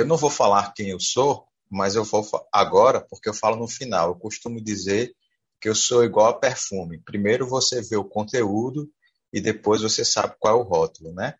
eu 0.00 0.06
não 0.06 0.16
vou 0.16 0.30
falar 0.30 0.72
quem 0.74 0.90
eu 0.90 1.00
sou, 1.00 1.46
mas 1.70 1.94
eu 1.94 2.04
vou 2.04 2.26
agora, 2.52 3.00
porque 3.00 3.28
eu 3.28 3.34
falo 3.34 3.56
no 3.56 3.68
final. 3.68 4.08
Eu 4.08 4.16
costumo 4.16 4.62
dizer 4.62 5.14
que 5.60 5.68
eu 5.68 5.74
sou 5.74 6.04
igual 6.04 6.26
a 6.28 6.38
perfume. 6.38 7.02
Primeiro 7.04 7.46
você 7.46 7.82
vê 7.82 7.96
o 7.96 8.04
conteúdo 8.04 8.90
e 9.32 9.40
depois 9.40 9.82
você 9.82 10.04
sabe 10.04 10.36
qual 10.38 10.58
é 10.58 10.60
o 10.60 10.66
rótulo, 10.66 11.12
né? 11.12 11.34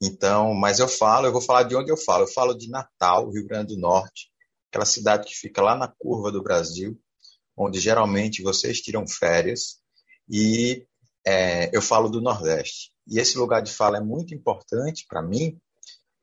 Então, 0.00 0.54
mas 0.54 0.78
eu 0.78 0.88
falo, 0.88 1.26
eu 1.26 1.32
vou 1.32 1.40
falar 1.40 1.64
de 1.64 1.74
onde 1.74 1.90
eu 1.90 1.96
falo. 1.96 2.24
Eu 2.24 2.32
falo 2.32 2.54
de 2.54 2.68
Natal, 2.68 3.30
Rio 3.30 3.46
Grande 3.46 3.74
do 3.74 3.80
Norte, 3.80 4.30
aquela 4.68 4.84
cidade 4.84 5.26
que 5.26 5.34
fica 5.34 5.62
lá 5.62 5.76
na 5.76 5.88
curva 5.88 6.30
do 6.30 6.42
Brasil, 6.42 6.98
onde 7.56 7.80
geralmente 7.80 8.42
vocês 8.42 8.80
tiram 8.80 9.06
férias, 9.06 9.78
e 10.28 10.86
é, 11.26 11.74
eu 11.74 11.80
falo 11.80 12.08
do 12.08 12.20
Nordeste. 12.20 12.92
E 13.06 13.18
esse 13.18 13.38
lugar 13.38 13.62
de 13.62 13.72
fala 13.72 13.98
é 13.98 14.00
muito 14.00 14.34
importante 14.34 15.06
para 15.08 15.22
mim, 15.22 15.58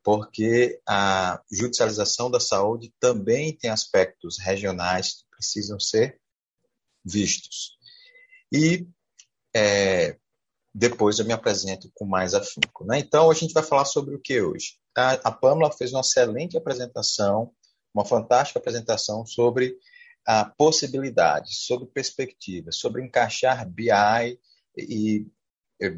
porque 0.04 0.78
a 0.86 1.42
judicialização 1.50 2.30
da 2.30 2.38
saúde 2.38 2.92
também 3.00 3.56
tem 3.56 3.70
aspectos 3.70 4.38
regionais 4.38 5.14
que 5.14 5.24
precisam 5.30 5.80
ser 5.80 6.20
vistos. 7.02 7.78
E 8.52 8.86
é, 9.56 10.18
depois 10.74 11.18
eu 11.18 11.24
me 11.24 11.32
apresento 11.32 11.90
com 11.94 12.04
mais 12.04 12.34
afinco. 12.34 12.84
Né? 12.84 12.98
Então, 12.98 13.30
a 13.30 13.34
gente 13.34 13.54
vai 13.54 13.62
falar 13.62 13.86
sobre 13.86 14.14
o 14.14 14.20
que 14.20 14.42
hoje? 14.42 14.74
A, 14.94 15.12
a 15.12 15.32
Pamela 15.32 15.72
fez 15.72 15.90
uma 15.92 16.02
excelente 16.02 16.56
apresentação, 16.56 17.50
uma 17.94 18.04
fantástica 18.04 18.58
apresentação 18.58 19.24
sobre 19.24 19.74
a 20.26 20.44
possibilidade, 20.44 21.54
sobre 21.54 21.86
perspectivas, 21.86 22.76
sobre 22.76 23.02
encaixar 23.02 23.66
BI 23.68 24.38
e 24.76 25.26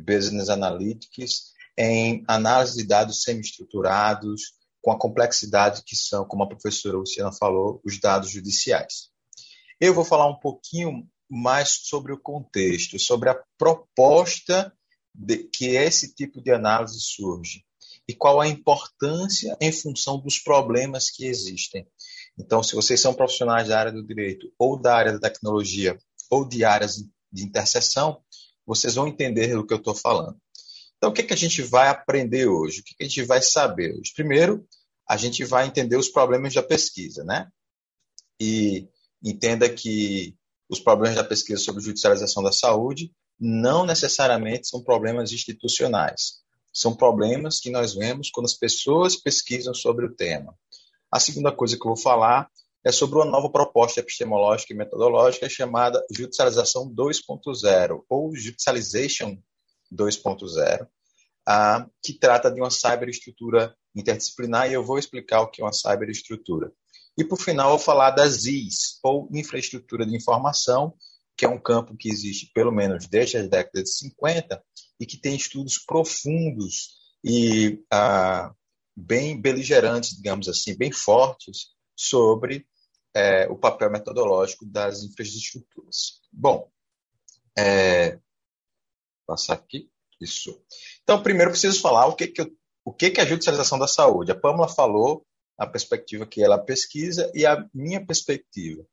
Business 0.04 0.48
Analytics 0.48 1.55
em 1.78 2.24
análise 2.26 2.76
de 2.76 2.86
dados 2.86 3.22
semi-estruturados, 3.22 4.54
com 4.82 4.92
a 4.92 4.98
complexidade 4.98 5.82
que 5.84 5.96
são, 5.96 6.24
como 6.24 6.44
a 6.44 6.48
professora 6.48 6.96
Luciana 6.96 7.32
falou, 7.32 7.80
os 7.84 7.98
dados 8.00 8.30
judiciais. 8.30 9.10
Eu 9.80 9.92
vou 9.92 10.04
falar 10.04 10.26
um 10.26 10.38
pouquinho 10.38 11.06
mais 11.28 11.70
sobre 11.70 12.12
o 12.12 12.20
contexto, 12.20 12.98
sobre 12.98 13.28
a 13.28 13.38
proposta 13.58 14.72
de 15.14 15.38
que 15.44 15.70
esse 15.70 16.14
tipo 16.14 16.40
de 16.40 16.52
análise 16.52 17.00
surge 17.00 17.64
e 18.08 18.14
qual 18.14 18.40
a 18.40 18.46
importância 18.46 19.56
em 19.60 19.72
função 19.72 20.20
dos 20.20 20.38
problemas 20.38 21.10
que 21.10 21.26
existem. 21.26 21.86
Então, 22.38 22.62
se 22.62 22.74
vocês 22.74 23.00
são 23.00 23.14
profissionais 23.14 23.68
da 23.68 23.78
área 23.78 23.92
do 23.92 24.06
direito 24.06 24.52
ou 24.58 24.80
da 24.80 24.94
área 24.94 25.12
da 25.12 25.18
tecnologia 25.28 25.98
ou 26.30 26.46
de 26.46 26.64
áreas 26.64 26.96
de 27.32 27.44
interseção, 27.44 28.20
vocês 28.64 28.94
vão 28.94 29.08
entender 29.08 29.54
do 29.54 29.66
que 29.66 29.72
eu 29.72 29.78
estou 29.78 29.94
falando. 29.94 30.36
Então, 30.96 31.10
o 31.10 31.12
que, 31.12 31.22
que 31.22 31.32
a 31.32 31.36
gente 31.36 31.62
vai 31.62 31.88
aprender 31.88 32.46
hoje? 32.46 32.80
O 32.80 32.84
que, 32.84 32.94
que 32.94 33.04
a 33.04 33.08
gente 33.08 33.22
vai 33.24 33.42
saber 33.42 33.92
hoje? 33.92 34.12
Primeiro, 34.14 34.66
a 35.08 35.16
gente 35.16 35.44
vai 35.44 35.66
entender 35.66 35.96
os 35.96 36.08
problemas 36.08 36.54
da 36.54 36.62
pesquisa, 36.62 37.22
né? 37.22 37.48
E 38.40 38.88
entenda 39.22 39.68
que 39.68 40.34
os 40.68 40.80
problemas 40.80 41.16
da 41.16 41.24
pesquisa 41.24 41.62
sobre 41.62 41.82
judicialização 41.82 42.42
da 42.42 42.52
saúde 42.52 43.12
não 43.38 43.84
necessariamente 43.84 44.68
são 44.68 44.82
problemas 44.82 45.32
institucionais. 45.32 46.40
São 46.72 46.94
problemas 46.94 47.60
que 47.60 47.70
nós 47.70 47.94
vemos 47.94 48.30
quando 48.30 48.46
as 48.46 48.54
pessoas 48.54 49.16
pesquisam 49.16 49.74
sobre 49.74 50.06
o 50.06 50.14
tema. 50.14 50.54
A 51.10 51.20
segunda 51.20 51.52
coisa 51.52 51.76
que 51.76 51.82
eu 51.86 51.94
vou 51.94 51.96
falar 51.96 52.50
é 52.84 52.92
sobre 52.92 53.16
uma 53.16 53.24
nova 53.24 53.50
proposta 53.50 54.00
epistemológica 54.00 54.72
e 54.72 54.76
metodológica 54.76 55.48
chamada 55.48 56.04
Judicialização 56.10 56.88
2.0 56.88 58.04
ou 58.08 58.34
Judicialization 58.36 59.38
2.0, 59.92 60.86
ah, 61.48 61.86
que 62.02 62.12
trata 62.14 62.50
de 62.50 62.60
uma 62.60 62.70
cyberestrutura 62.70 63.74
interdisciplinar, 63.94 64.70
e 64.70 64.74
eu 64.74 64.84
vou 64.84 64.98
explicar 64.98 65.40
o 65.40 65.48
que 65.48 65.62
é 65.62 65.64
uma 65.64 65.72
cyberestrutura. 65.72 66.72
E, 67.18 67.24
por 67.24 67.40
final, 67.40 67.70
eu 67.70 67.76
vou 67.76 67.84
falar 67.84 68.10
das 68.10 68.44
IS, 68.44 68.98
ou 69.02 69.28
Infraestrutura 69.32 70.04
de 70.04 70.14
Informação, 70.14 70.94
que 71.36 71.44
é 71.44 71.48
um 71.48 71.60
campo 71.60 71.96
que 71.96 72.08
existe 72.08 72.50
pelo 72.54 72.72
menos 72.72 73.06
desde 73.06 73.36
as 73.36 73.48
décadas 73.48 73.84
de 73.84 73.96
50 73.96 74.62
e 74.98 75.06
que 75.06 75.18
tem 75.18 75.36
estudos 75.36 75.78
profundos 75.78 76.96
e 77.22 77.82
ah, 77.92 78.52
bem 78.96 79.40
beligerantes, 79.40 80.16
digamos 80.16 80.48
assim, 80.48 80.76
bem 80.76 80.90
fortes 80.90 81.68
sobre 81.94 82.66
é, 83.14 83.46
o 83.48 83.56
papel 83.56 83.90
metodológico 83.90 84.66
das 84.66 85.02
infraestruturas. 85.02 86.20
Bom, 86.32 86.70
é, 87.58 88.18
passar 89.26 89.54
aqui. 89.54 89.90
Isso. 90.20 90.58
Então, 91.02 91.22
primeiro 91.22 91.50
preciso 91.50 91.80
falar 91.80 92.06
o 92.06 92.14
que, 92.14 92.28
que, 92.28 92.52
o 92.84 92.92
que, 92.92 93.10
que 93.10 93.20
é 93.20 93.24
a 93.24 93.26
judicialização 93.26 93.78
da 93.78 93.86
saúde. 93.86 94.32
A 94.32 94.34
Pâmela 94.34 94.68
falou 94.68 95.26
a 95.58 95.66
perspectiva 95.66 96.26
que 96.26 96.42
ela 96.42 96.58
pesquisa 96.58 97.30
e 97.34 97.44
a 97.46 97.66
minha 97.74 98.04
perspectiva, 98.04 98.84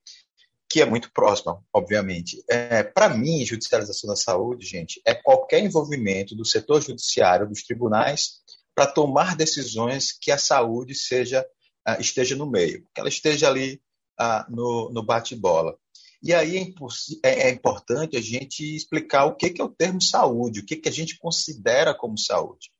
que 0.69 0.81
é 0.81 0.85
muito 0.85 1.11
próxima, 1.13 1.63
obviamente. 1.73 2.43
É, 2.49 2.83
Para 2.83 3.09
mim, 3.09 3.45
judicialização 3.45 4.09
da 4.09 4.15
saúde, 4.15 4.65
gente, 4.65 5.01
é 5.05 5.13
qualquer 5.13 5.63
envolvimento 5.63 6.35
do 6.35 6.45
setor 6.45 6.81
judiciário, 6.81 7.47
dos 7.47 7.63
tribunais, 7.63 8.41
para 8.75 8.87
tomar 8.87 9.35
decisões 9.35 10.11
que 10.11 10.31
a 10.31 10.37
saúde 10.37 10.95
seja 10.95 11.45
uh, 11.87 12.01
esteja 12.01 12.35
no 12.35 12.49
meio, 12.49 12.87
que 12.93 12.99
ela 12.99 13.09
esteja 13.09 13.47
ali 13.47 13.81
uh, 14.19 14.49
no, 14.49 14.89
no 14.91 15.03
bate-bola. 15.03 15.77
E 16.23 16.33
aí 16.33 16.57
é, 16.57 17.29
é, 17.29 17.47
é, 17.47 17.51
importante 17.51 18.15
a 18.15 18.21
gente 18.21 18.63
explicar 18.75 19.25
o 19.25 19.35
que, 19.35 19.49
que 19.49 19.61
é 19.61 19.63
o 19.63 19.69
termo 19.69 20.01
saúde, 20.01 20.61
o 20.61 20.65
que, 20.65 20.77
que 20.77 20.87
a 20.87 20.91
gente 20.91 21.17
considera 21.19 21.93
como 21.93 22.17
saúde. 22.17 22.71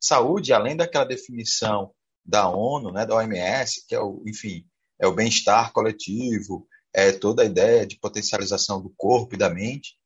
Saúde, 0.00 0.52
além 0.52 0.76
daquela 0.76 1.04
definição 1.04 1.92
da 2.24 2.48
ONU, 2.48 2.92
né, 2.92 3.04
da 3.04 3.16
OMS, 3.16 3.84
que 3.88 3.96
é 3.96 4.00
o, 4.00 4.22
enfim, 4.26 4.64
é 5.00 5.08
o 5.08 5.14
bem-estar 5.14 5.72
coletivo, 5.72 6.68
é 6.92 7.10
toda 7.10 7.42
a 7.42 7.46
ideia 7.46 7.84
de 7.84 7.98
potencialização 7.98 8.80
do 8.80 8.94
corpo 8.96 9.34
e 9.34 9.38
da 9.38 9.50
mente. 9.50 9.96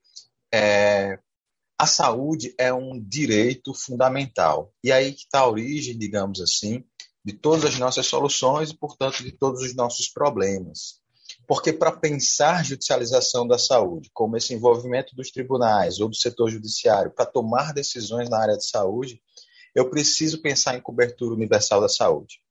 É, 0.52 1.18
a 1.78 1.86
saúde 1.86 2.54
é 2.56 2.72
um 2.72 2.98
direito 2.98 3.74
fundamental. 3.74 4.72
E 4.82 4.90
aí 4.90 5.12
que 5.12 5.24
está 5.24 5.40
a 5.40 5.50
origem, 5.50 5.98
digamos 5.98 6.40
assim, 6.40 6.82
de 7.22 7.34
todas 7.34 7.66
as 7.66 7.78
nossas 7.78 8.06
soluções 8.06 8.70
e, 8.70 8.78
portanto, 8.78 9.22
de 9.22 9.32
todos 9.32 9.62
os 9.62 9.76
nossos 9.76 10.08
problemas. 10.08 11.02
Porque 11.48 11.72
para 11.72 11.96
pensar 11.96 12.62
judicialização 12.62 13.48
da 13.48 13.58
saúde, 13.58 14.10
como 14.12 14.36
esse 14.36 14.52
envolvimento 14.52 15.16
dos 15.16 15.30
tribunais 15.30 15.98
ou 15.98 16.10
do 16.10 16.14
setor 16.14 16.50
judiciário 16.50 17.10
para 17.10 17.24
tomar 17.24 17.72
decisões 17.72 18.28
na 18.28 18.38
área 18.38 18.58
de 18.58 18.68
saúde, 18.68 19.18
eu 19.74 19.88
preciso 19.88 20.42
pensar 20.42 20.76
em 20.76 20.82
cobertura 20.82 21.34
universal 21.34 21.80
da 21.80 21.88
saúde. 21.88 22.42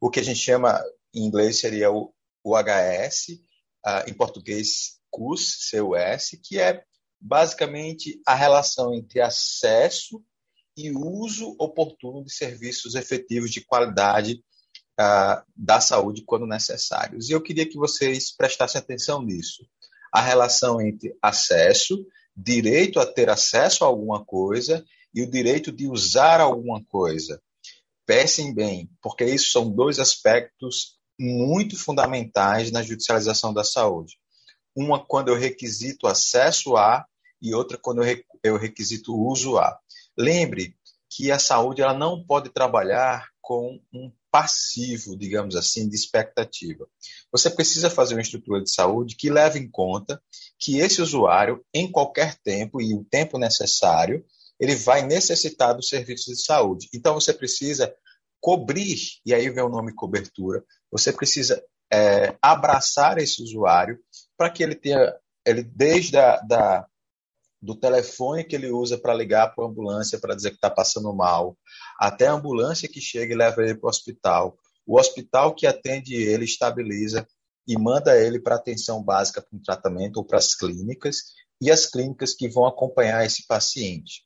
O 0.00 0.08
que 0.08 0.20
a 0.20 0.22
gente 0.22 0.38
chama, 0.38 0.82
em 1.14 1.26
inglês, 1.26 1.60
seria 1.60 1.92
o, 1.92 2.14
o 2.42 2.56
HS, 2.56 3.28
uh, 3.28 3.40
ah, 3.84 4.04
em 4.08 4.14
português, 4.14 4.98
CUS, 5.10 5.68
CUS, 5.70 6.40
que 6.42 6.58
é 6.58 6.82
basicamente 7.20 8.22
a 8.26 8.34
relação 8.34 8.94
entre 8.94 9.20
acesso 9.20 10.24
e 10.74 10.90
uso 10.90 11.54
oportuno 11.58 12.24
de 12.24 12.32
serviços 12.32 12.94
efetivos 12.94 13.50
de 13.50 13.60
qualidade 13.60 14.42
uh, 15.00 15.42
da 15.56 15.80
saúde 15.80 16.22
quando 16.26 16.46
necessários. 16.46 17.30
E 17.30 17.32
eu 17.32 17.40
queria 17.40 17.68
que 17.68 17.78
vocês 17.78 18.34
prestassem 18.36 18.78
atenção 18.78 19.22
nisso. 19.22 19.66
A 20.12 20.20
relação 20.20 20.80
entre 20.80 21.16
acesso, 21.22 22.04
direito 22.36 23.00
a 23.00 23.06
ter 23.06 23.30
acesso 23.30 23.84
a 23.84 23.86
alguma 23.86 24.24
coisa 24.24 24.84
e 25.14 25.22
o 25.22 25.30
direito 25.30 25.72
de 25.72 25.88
usar 25.88 26.40
alguma 26.40 26.84
coisa. 26.84 27.40
Pensem 28.06 28.52
bem, 28.52 28.90
porque 29.00 29.24
isso 29.24 29.50
são 29.50 29.70
dois 29.70 29.98
aspectos 29.98 30.98
muito 31.18 31.78
fundamentais 31.78 32.70
na 32.70 32.82
judicialização 32.82 33.54
da 33.54 33.62
saúde. 33.62 34.18
Uma 34.74 35.04
quando 35.04 35.28
eu 35.28 35.36
requisito 35.36 36.06
acesso 36.06 36.76
a 36.76 37.04
e 37.40 37.54
outra 37.54 37.78
quando 37.78 38.02
eu 38.42 38.56
requisito 38.56 39.14
uso 39.14 39.58
a. 39.58 39.78
Lembre 40.16 40.74
que 41.08 41.30
a 41.30 41.38
saúde 41.38 41.82
ela 41.82 41.94
não 41.94 42.24
pode 42.24 42.50
trabalhar 42.50 43.28
com 43.40 43.80
um 43.92 44.12
passivo, 44.30 45.16
digamos 45.16 45.56
assim, 45.56 45.88
de 45.88 45.96
expectativa. 45.96 46.86
Você 47.32 47.50
precisa 47.50 47.90
fazer 47.90 48.14
uma 48.14 48.22
estrutura 48.22 48.62
de 48.62 48.70
saúde 48.70 49.16
que 49.16 49.30
leve 49.30 49.58
em 49.58 49.68
conta 49.68 50.22
que 50.58 50.78
esse 50.78 51.02
usuário, 51.02 51.64
em 51.74 51.90
qualquer 51.90 52.36
tempo 52.42 52.80
e 52.80 52.94
o 52.94 53.04
tempo 53.04 53.38
necessário, 53.38 54.24
ele 54.58 54.74
vai 54.74 55.02
necessitar 55.02 55.74
dos 55.74 55.88
serviços 55.88 56.36
de 56.36 56.44
saúde. 56.44 56.88
Então, 56.94 57.14
você 57.14 57.32
precisa 57.32 57.92
cobrir, 58.40 58.98
e 59.24 59.34
aí 59.34 59.48
vem 59.50 59.64
o 59.64 59.68
nome 59.68 59.94
cobertura, 59.94 60.64
você 60.90 61.12
precisa 61.12 61.62
é, 61.92 62.36
abraçar 62.40 63.18
esse 63.18 63.42
usuário 63.42 63.98
para 64.36 64.50
que 64.50 64.62
ele 64.62 64.74
tenha, 64.74 65.14
ele 65.44 65.62
desde 65.62 66.16
a, 66.16 66.36
da, 66.36 66.86
do 67.60 67.74
telefone 67.74 68.44
que 68.44 68.56
ele 68.56 68.70
usa 68.70 68.96
para 68.98 69.14
ligar 69.14 69.54
para 69.54 69.64
a 69.64 69.68
ambulância 69.68 70.18
para 70.18 70.34
dizer 70.34 70.50
que 70.50 70.56
está 70.56 70.70
passando 70.70 71.14
mal, 71.14 71.56
até 71.98 72.26
a 72.26 72.32
ambulância 72.32 72.88
que 72.88 73.00
chega 73.00 73.34
e 73.34 73.36
leva 73.36 73.62
ele 73.62 73.74
para 73.74 73.86
o 73.86 73.90
hospital, 73.90 74.56
o 74.86 74.98
hospital 74.98 75.54
que 75.54 75.66
atende 75.66 76.14
ele 76.14 76.44
estabiliza 76.44 77.26
e 77.66 77.78
manda 77.78 78.18
ele 78.18 78.40
para 78.40 78.56
atenção 78.56 79.02
básica 79.02 79.42
para 79.42 79.56
um 79.56 79.62
tratamento 79.62 80.16
ou 80.16 80.24
para 80.24 80.38
as 80.38 80.54
clínicas 80.54 81.34
e 81.60 81.70
as 81.70 81.86
clínicas 81.86 82.34
que 82.34 82.48
vão 82.48 82.66
acompanhar 82.66 83.24
esse 83.24 83.46
paciente. 83.46 84.24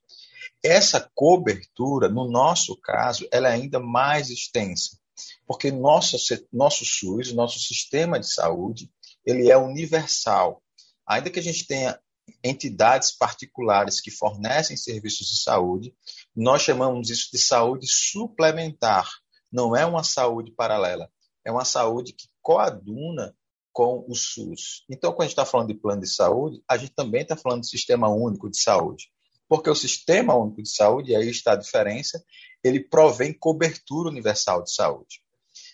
Essa 0.62 1.10
cobertura, 1.14 2.08
no 2.08 2.31
nosso 2.31 2.78
caso, 2.81 3.28
ela 3.31 3.48
é 3.50 3.52
ainda 3.52 3.78
mais 3.78 4.31
extensa. 4.31 4.98
Porque 5.46 5.70
nosso, 5.70 6.16
nosso 6.52 6.84
SUS, 6.84 7.32
nosso 7.32 7.58
sistema 7.58 8.19
de 8.19 8.32
saúde, 8.32 8.90
ele 9.26 9.50
é 9.50 9.56
universal. 9.56 10.62
Ainda 11.06 11.31
que 11.31 11.38
a 11.38 11.42
gente 11.42 11.66
tenha 11.66 11.98
entidades 12.43 13.11
particulares 13.11 14.00
que 14.00 14.11
fornecem 14.11 14.76
serviços 14.76 15.29
de 15.29 15.43
saúde, 15.43 15.94
nós 16.35 16.62
chamamos 16.62 17.11
isso 17.11 17.29
de 17.32 17.38
saúde 17.38 17.87
suplementar. 17.87 19.09
Não 19.50 19.75
é 19.76 19.85
uma 19.87 20.03
saúde 20.03 20.50
paralela, 20.50 21.11
é 21.44 21.50
uma 21.50 21.65
saúde 21.65 22.12
que 22.12 22.29
coaduna 22.43 23.35
com 23.73 24.05
o 24.09 24.15
SUS. 24.15 24.85
Então, 24.88 25.12
quando 25.12 25.23
a 25.23 25.25
gente 25.25 25.32
está 25.32 25.44
falando 25.44 25.69
de 25.69 25.75
plano 25.75 26.00
de 26.00 26.09
saúde, 26.09 26.62
a 26.69 26.76
gente 26.76 26.93
também 26.93 27.23
está 27.23 27.37
falando 27.37 27.62
de 27.62 27.69
sistema 27.69 28.09
único 28.09 28.49
de 28.49 28.59
saúde. 28.59 29.11
Porque 29.49 29.69
o 29.69 29.75
sistema 29.75 30.35
único 30.35 30.62
de 30.62 30.70
saúde, 30.70 31.11
e 31.11 31.17
aí 31.17 31.29
está 31.29 31.53
a 31.53 31.56
diferença, 31.56 32.23
ele 32.62 32.81
provém 32.81 33.32
cobertura 33.32 34.09
universal 34.09 34.62
de 34.62 34.73
saúde. 34.73 35.23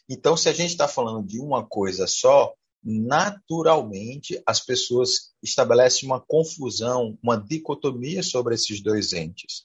Então, 0.08 0.36
se 0.36 0.48
a 0.48 0.52
gente 0.52 0.70
está 0.70 0.88
falando 0.88 1.26
de 1.26 1.38
uma 1.38 1.64
coisa 1.64 2.06
só, 2.06 2.52
naturalmente 2.82 4.42
as 4.46 4.60
pessoas 4.60 5.32
estabelecem 5.42 6.08
uma 6.08 6.20
confusão, 6.20 7.18
uma 7.22 7.36
dicotomia 7.36 8.22
sobre 8.22 8.54
esses 8.54 8.82
dois 8.82 9.12
entes. 9.12 9.64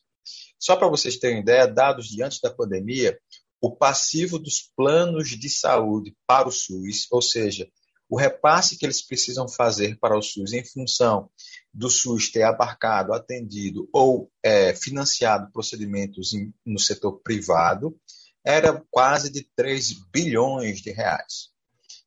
Só 0.59 0.75
para 0.75 0.87
vocês 0.87 1.17
terem 1.17 1.41
ideia, 1.41 1.67
dados 1.67 2.07
de 2.07 2.21
antes 2.23 2.39
da 2.39 2.49
pandemia, 2.49 3.17
o 3.61 3.75
passivo 3.75 4.37
dos 4.37 4.71
planos 4.75 5.29
de 5.29 5.49
saúde 5.49 6.15
para 6.27 6.47
o 6.47 6.51
SUS, 6.51 7.07
ou 7.11 7.21
seja, 7.21 7.67
o 8.09 8.17
repasse 8.17 8.77
que 8.77 8.85
eles 8.85 9.01
precisam 9.01 9.47
fazer 9.47 9.97
para 9.99 10.17
o 10.17 10.21
SUS 10.21 10.53
em 10.53 10.63
função 10.63 11.29
do 11.73 11.89
SUS 11.89 12.31
ter 12.31 12.43
abarcado, 12.43 13.13
atendido 13.13 13.89
ou 13.91 14.31
é, 14.43 14.75
financiado 14.75 15.51
procedimentos 15.51 16.33
em, 16.33 16.53
no 16.65 16.79
setor 16.79 17.19
privado, 17.23 17.99
era 18.45 18.83
quase 18.91 19.31
de 19.31 19.47
3 19.55 19.93
bilhões 20.11 20.81
de 20.81 20.91
reais. 20.91 21.54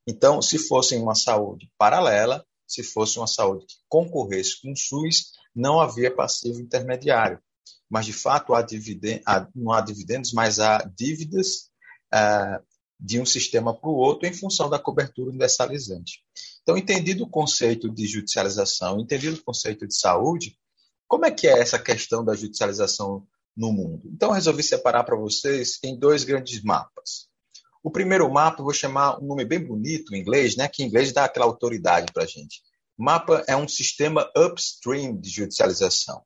Então, 0.09 0.41
se 0.41 0.57
fosse 0.57 0.95
uma 0.95 1.13
saúde 1.13 1.69
paralela, 1.77 2.43
se 2.67 2.81
fosse 2.81 3.19
uma 3.19 3.27
saúde 3.27 3.67
que 3.67 3.75
concorresse 3.87 4.59
com 4.59 4.71
o 4.71 4.75
SUS, 4.75 5.33
não 5.55 5.79
havia 5.79 6.09
passivo 6.09 6.59
intermediário. 6.59 7.39
Mas, 7.87 8.07
de 8.07 8.13
fato, 8.13 8.55
há 8.55 8.65
há, 9.27 9.47
não 9.53 9.71
há 9.71 9.81
dividendos, 9.81 10.33
mas 10.33 10.59
há 10.59 10.79
dívidas 10.79 11.69
ah, 12.11 12.59
de 12.99 13.21
um 13.21 13.25
sistema 13.25 13.71
para 13.71 13.87
o 13.87 13.93
outro 13.93 14.27
em 14.27 14.33
função 14.33 14.67
da 14.67 14.79
cobertura 14.79 15.29
universalizante. 15.29 16.23
Então, 16.63 16.75
entendido 16.75 17.25
o 17.25 17.29
conceito 17.29 17.87
de 17.87 18.07
judicialização, 18.07 18.99
entendido 18.99 19.37
o 19.37 19.43
conceito 19.43 19.87
de 19.87 19.95
saúde, 19.95 20.57
como 21.07 21.27
é 21.27 21.31
que 21.31 21.47
é 21.47 21.59
essa 21.59 21.77
questão 21.77 22.25
da 22.25 22.33
judicialização 22.33 23.27
no 23.55 23.71
mundo? 23.71 24.09
Então, 24.11 24.31
resolvi 24.31 24.63
separar 24.63 25.03
para 25.03 25.15
vocês 25.15 25.77
em 25.83 25.95
dois 25.95 26.23
grandes 26.23 26.63
mapas. 26.63 27.28
O 27.81 27.89
primeiro 27.89 28.29
mapa, 28.29 28.61
vou 28.61 28.73
chamar 28.73 29.19
um 29.21 29.27
nome 29.27 29.45
bem 29.45 29.59
bonito 29.59 30.13
em 30.13 30.19
inglês, 30.19 30.55
né, 30.55 30.67
que 30.67 30.83
em 30.83 30.87
inglês 30.87 31.13
dá 31.13 31.25
aquela 31.25 31.45
autoridade 31.45 32.11
para 32.11 32.23
a 32.23 32.27
gente. 32.27 32.61
Mapa 32.97 33.43
é 33.47 33.55
um 33.55 33.67
sistema 33.67 34.29
upstream 34.35 35.17
de 35.17 35.29
judicialização. 35.29 36.21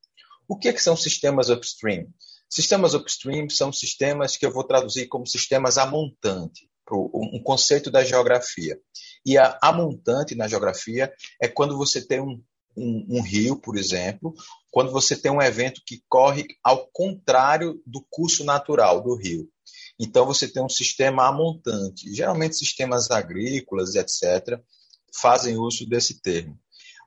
O 0.48 0.58
que, 0.58 0.68
é 0.68 0.74
que 0.74 0.82
são 0.82 0.96
sistemas 0.96 1.50
upstream? 1.50 2.08
Sistemas 2.50 2.94
upstream 2.94 3.50
são 3.50 3.72
sistemas 3.72 4.36
que 4.36 4.46
eu 4.46 4.52
vou 4.52 4.64
traduzir 4.64 5.08
como 5.08 5.28
sistemas 5.28 5.78
a 5.78 5.86
montante, 5.86 6.68
um 6.92 7.42
conceito 7.42 7.90
da 7.90 8.04
geografia. 8.04 8.80
E 9.26 9.38
a, 9.38 9.58
a 9.62 9.72
montante 9.72 10.36
na 10.36 10.48
geografia 10.48 11.14
é 11.42 11.48
quando 11.48 11.78
você 11.78 12.06
tem 12.06 12.20
um, 12.20 12.42
um, 12.76 13.18
um, 13.18 13.22
rio, 13.22 13.56
por 13.56 13.78
exemplo, 13.78 14.34
quando 14.70 14.92
você 14.92 15.16
tem 15.16 15.32
um 15.32 15.42
evento 15.42 15.82
que 15.86 16.04
corre 16.10 16.46
ao 16.64 16.88
contrário 16.92 17.82
do 17.86 18.06
curso 18.10 18.44
natural 18.44 19.02
do 19.02 19.16
rio. 19.16 19.50
Então, 20.00 20.26
você 20.26 20.48
tem 20.48 20.64
um 20.64 20.70
sistema 20.70 21.28
amontante. 21.28 22.14
Geralmente, 22.14 22.56
sistemas 22.56 23.12
agrícolas, 23.12 23.96
etc., 23.96 24.60
fazem 25.16 25.58
uso 25.58 25.88
desse 25.88 26.20
termo. 26.22 26.60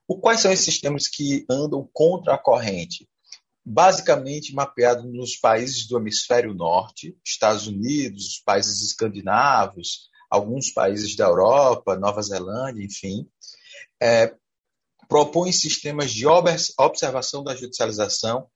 O, 0.09 0.19
quais 0.19 0.41
são 0.41 0.53
esses 0.53 0.65
sistemas 0.65 1.09
que 1.09 1.45
andam 1.51 1.89
contra 1.93 2.35
a 2.35 2.39
corrente? 2.39 3.09
Basicamente 3.65 4.55
mapeado 4.55 5.11
nos 5.11 5.37
países 5.37 5.89
do 5.89 5.99
hemisfério 5.99 6.55
norte, 6.55 7.17
Estados 7.25 7.67
Unidos, 7.67 8.27
os 8.27 8.39
países 8.39 8.81
escandinavos, 8.83 10.09
alguns 10.31 10.71
países 10.71 11.17
da 11.17 11.25
Europa, 11.25 11.97
Nova 11.97 12.23
Zelândia, 12.23 12.85
enfim, 12.85 13.29
é, 14.01 14.33
propõem 15.09 15.51
sistemas 15.53 16.13
de 16.13 16.27
observação 16.27 17.43
da 17.43 17.55
judicialização 17.55 18.49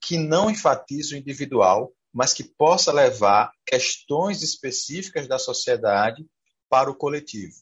que 0.00 0.18
não 0.18 0.50
enfatizam 0.50 1.16
o 1.16 1.20
individual, 1.20 1.92
mas 2.16 2.32
que 2.32 2.42
possa 2.42 2.90
levar 2.90 3.52
questões 3.66 4.42
específicas 4.42 5.28
da 5.28 5.38
sociedade 5.38 6.24
para 6.66 6.90
o 6.90 6.96
coletivo. 6.96 7.52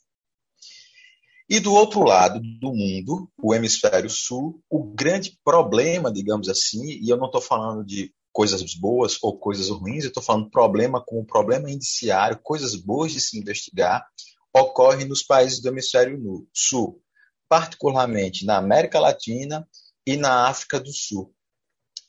E 1.51 1.59
do 1.59 1.75
outro 1.75 2.05
lado 2.05 2.41
do 2.61 2.73
mundo, 2.73 3.29
o 3.37 3.53
hemisfério 3.53 4.09
sul, 4.09 4.63
o 4.71 4.85
grande 4.85 5.37
problema, 5.45 6.11
digamos 6.11 6.49
assim, 6.49 7.01
e 7.03 7.11
eu 7.11 7.17
não 7.17 7.27
estou 7.27 7.41
falando 7.41 7.85
de 7.85 8.15
coisas 8.33 8.63
boas 8.77 9.19
ou 9.21 9.37
coisas 9.37 9.69
ruins, 9.71 10.05
eu 10.05 10.09
estou 10.09 10.23
falando 10.23 10.49
problema 10.49 11.03
como 11.05 11.27
problema 11.27 11.69
indiciário, 11.69 12.39
coisas 12.41 12.77
boas 12.77 13.11
de 13.11 13.21
se 13.21 13.37
investigar, 13.37 14.07
ocorre 14.55 15.05
nos 15.05 15.25
países 15.25 15.61
do 15.61 15.69
hemisfério 15.69 16.47
sul, 16.55 17.03
particularmente 17.49 18.47
na 18.47 18.57
América 18.57 19.01
Latina 19.01 19.69
e 20.07 20.17
na 20.17 20.47
África 20.49 20.79
do 20.79 20.93
Sul. 20.93 21.35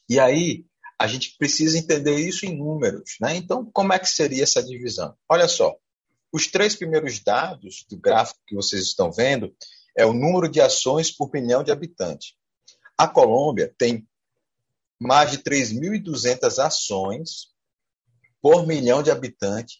E 0.07 0.19
aí, 0.19 0.63
a 0.97 1.07
gente 1.07 1.35
precisa 1.37 1.77
entender 1.77 2.17
isso 2.17 2.45
em 2.45 2.57
números. 2.57 3.15
Né? 3.19 3.35
Então, 3.35 3.69
como 3.71 3.93
é 3.93 3.99
que 3.99 4.07
seria 4.07 4.43
essa 4.43 4.63
divisão? 4.63 5.15
Olha 5.29 5.47
só, 5.47 5.75
os 6.31 6.47
três 6.47 6.75
primeiros 6.75 7.19
dados 7.19 7.85
do 7.89 7.97
gráfico 7.97 8.39
que 8.47 8.55
vocês 8.55 8.83
estão 8.83 9.11
vendo 9.11 9.55
é 9.97 10.05
o 10.05 10.13
número 10.13 10.49
de 10.49 10.59
ações 10.59 11.11
por 11.11 11.31
milhão 11.33 11.63
de 11.63 11.71
habitantes. 11.71 12.33
A 12.97 13.07
Colômbia 13.07 13.73
tem 13.77 14.07
mais 14.99 15.31
de 15.31 15.39
3.200 15.39 16.59
ações 16.59 17.53
por 18.41 18.65
milhão 18.67 19.01
de 19.01 19.11
habitantes 19.11 19.77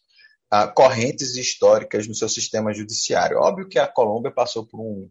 uh, 0.54 0.74
correntes 0.74 1.36
históricas 1.36 2.08
no 2.08 2.16
seu 2.16 2.28
sistema 2.28 2.74
judiciário. 2.74 3.38
Óbvio 3.38 3.68
que 3.68 3.80
a 3.80 3.88
Colômbia 3.88 4.32
passou 4.32 4.66
por 4.66 4.80
um 4.80 5.10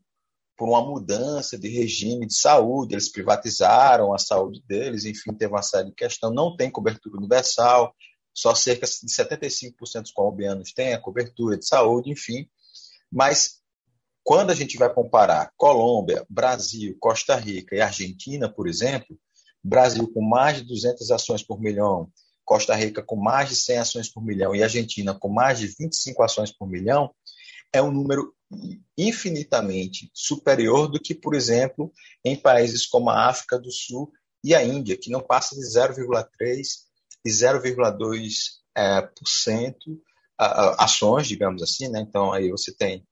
por 0.56 0.68
uma 0.68 0.82
mudança 0.82 1.58
de 1.58 1.68
regime 1.68 2.26
de 2.26 2.34
saúde, 2.34 2.94
eles 2.94 3.10
privatizaram 3.10 4.14
a 4.14 4.18
saúde 4.18 4.62
deles, 4.66 5.04
enfim, 5.04 5.34
teve 5.34 5.52
uma 5.52 5.62
série 5.62 5.88
de 5.88 5.94
questões, 5.94 6.34
não 6.34 6.56
tem 6.56 6.70
cobertura 6.70 7.16
universal, 7.16 7.94
só 8.32 8.54
cerca 8.54 8.86
de 8.86 8.92
75% 8.92 10.02
dos 10.02 10.12
colombianos 10.12 10.72
têm 10.72 10.94
a 10.94 11.00
cobertura 11.00 11.56
de 11.56 11.66
saúde, 11.66 12.10
enfim, 12.10 12.48
mas 13.10 13.60
quando 14.24 14.50
a 14.50 14.54
gente 14.54 14.78
vai 14.78 14.92
comparar 14.92 15.52
Colômbia, 15.56 16.24
Brasil, 16.30 16.96
Costa 16.98 17.36
Rica 17.36 17.76
e 17.76 17.80
Argentina, 17.80 18.48
por 18.48 18.66
exemplo, 18.66 19.18
Brasil 19.62 20.10
com 20.12 20.22
mais 20.22 20.58
de 20.58 20.64
200 20.64 21.10
ações 21.10 21.42
por 21.42 21.60
milhão, 21.60 22.10
Costa 22.44 22.74
Rica 22.74 23.02
com 23.02 23.16
mais 23.16 23.50
de 23.50 23.56
100 23.56 23.78
ações 23.78 24.12
por 24.12 24.24
milhão 24.24 24.54
e 24.54 24.62
Argentina 24.62 25.14
com 25.14 25.28
mais 25.28 25.58
de 25.58 25.66
25 25.78 26.22
ações 26.22 26.50
por 26.50 26.68
milhão, 26.68 27.14
é 27.72 27.82
um 27.82 27.90
número 27.90 28.33
infinitamente 28.96 30.10
superior 30.14 30.88
do 30.88 31.00
que, 31.00 31.14
por 31.14 31.34
exemplo, 31.34 31.92
em 32.24 32.36
países 32.36 32.86
como 32.86 33.10
a 33.10 33.28
África 33.28 33.58
do 33.58 33.70
Sul 33.70 34.12
e 34.42 34.54
a 34.54 34.62
Índia, 34.62 34.96
que 34.96 35.10
não 35.10 35.20
passa 35.20 35.54
de 35.54 35.62
0,3% 35.62 36.28
e 37.24 37.30
0,2% 37.30 38.30
é, 38.76 39.00
por 39.02 39.26
cento, 39.26 40.00
ações, 40.38 41.26
digamos 41.26 41.62
assim. 41.62 41.88
Né? 41.88 42.00
Então, 42.00 42.32
aí 42.32 42.50
você 42.50 42.74
tem 42.74 43.06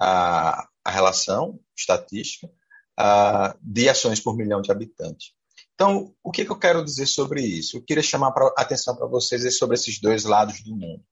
a, 0.00 0.66
a 0.84 0.90
relação 0.90 1.60
estatística 1.76 2.50
a, 2.96 3.56
de 3.60 3.88
ações 3.88 4.20
por 4.20 4.36
milhão 4.36 4.60
de 4.60 4.70
habitantes. 4.70 5.32
Então, 5.74 6.14
o 6.22 6.30
que, 6.30 6.44
que 6.44 6.50
eu 6.50 6.58
quero 6.58 6.84
dizer 6.84 7.06
sobre 7.06 7.42
isso? 7.42 7.76
Eu 7.76 7.82
queria 7.82 8.02
chamar 8.02 8.34
a 8.36 8.62
atenção 8.62 8.94
para 8.96 9.06
vocês 9.06 9.56
sobre 9.56 9.76
esses 9.76 10.00
dois 10.00 10.24
lados 10.24 10.62
do 10.62 10.76
mundo. 10.76 11.02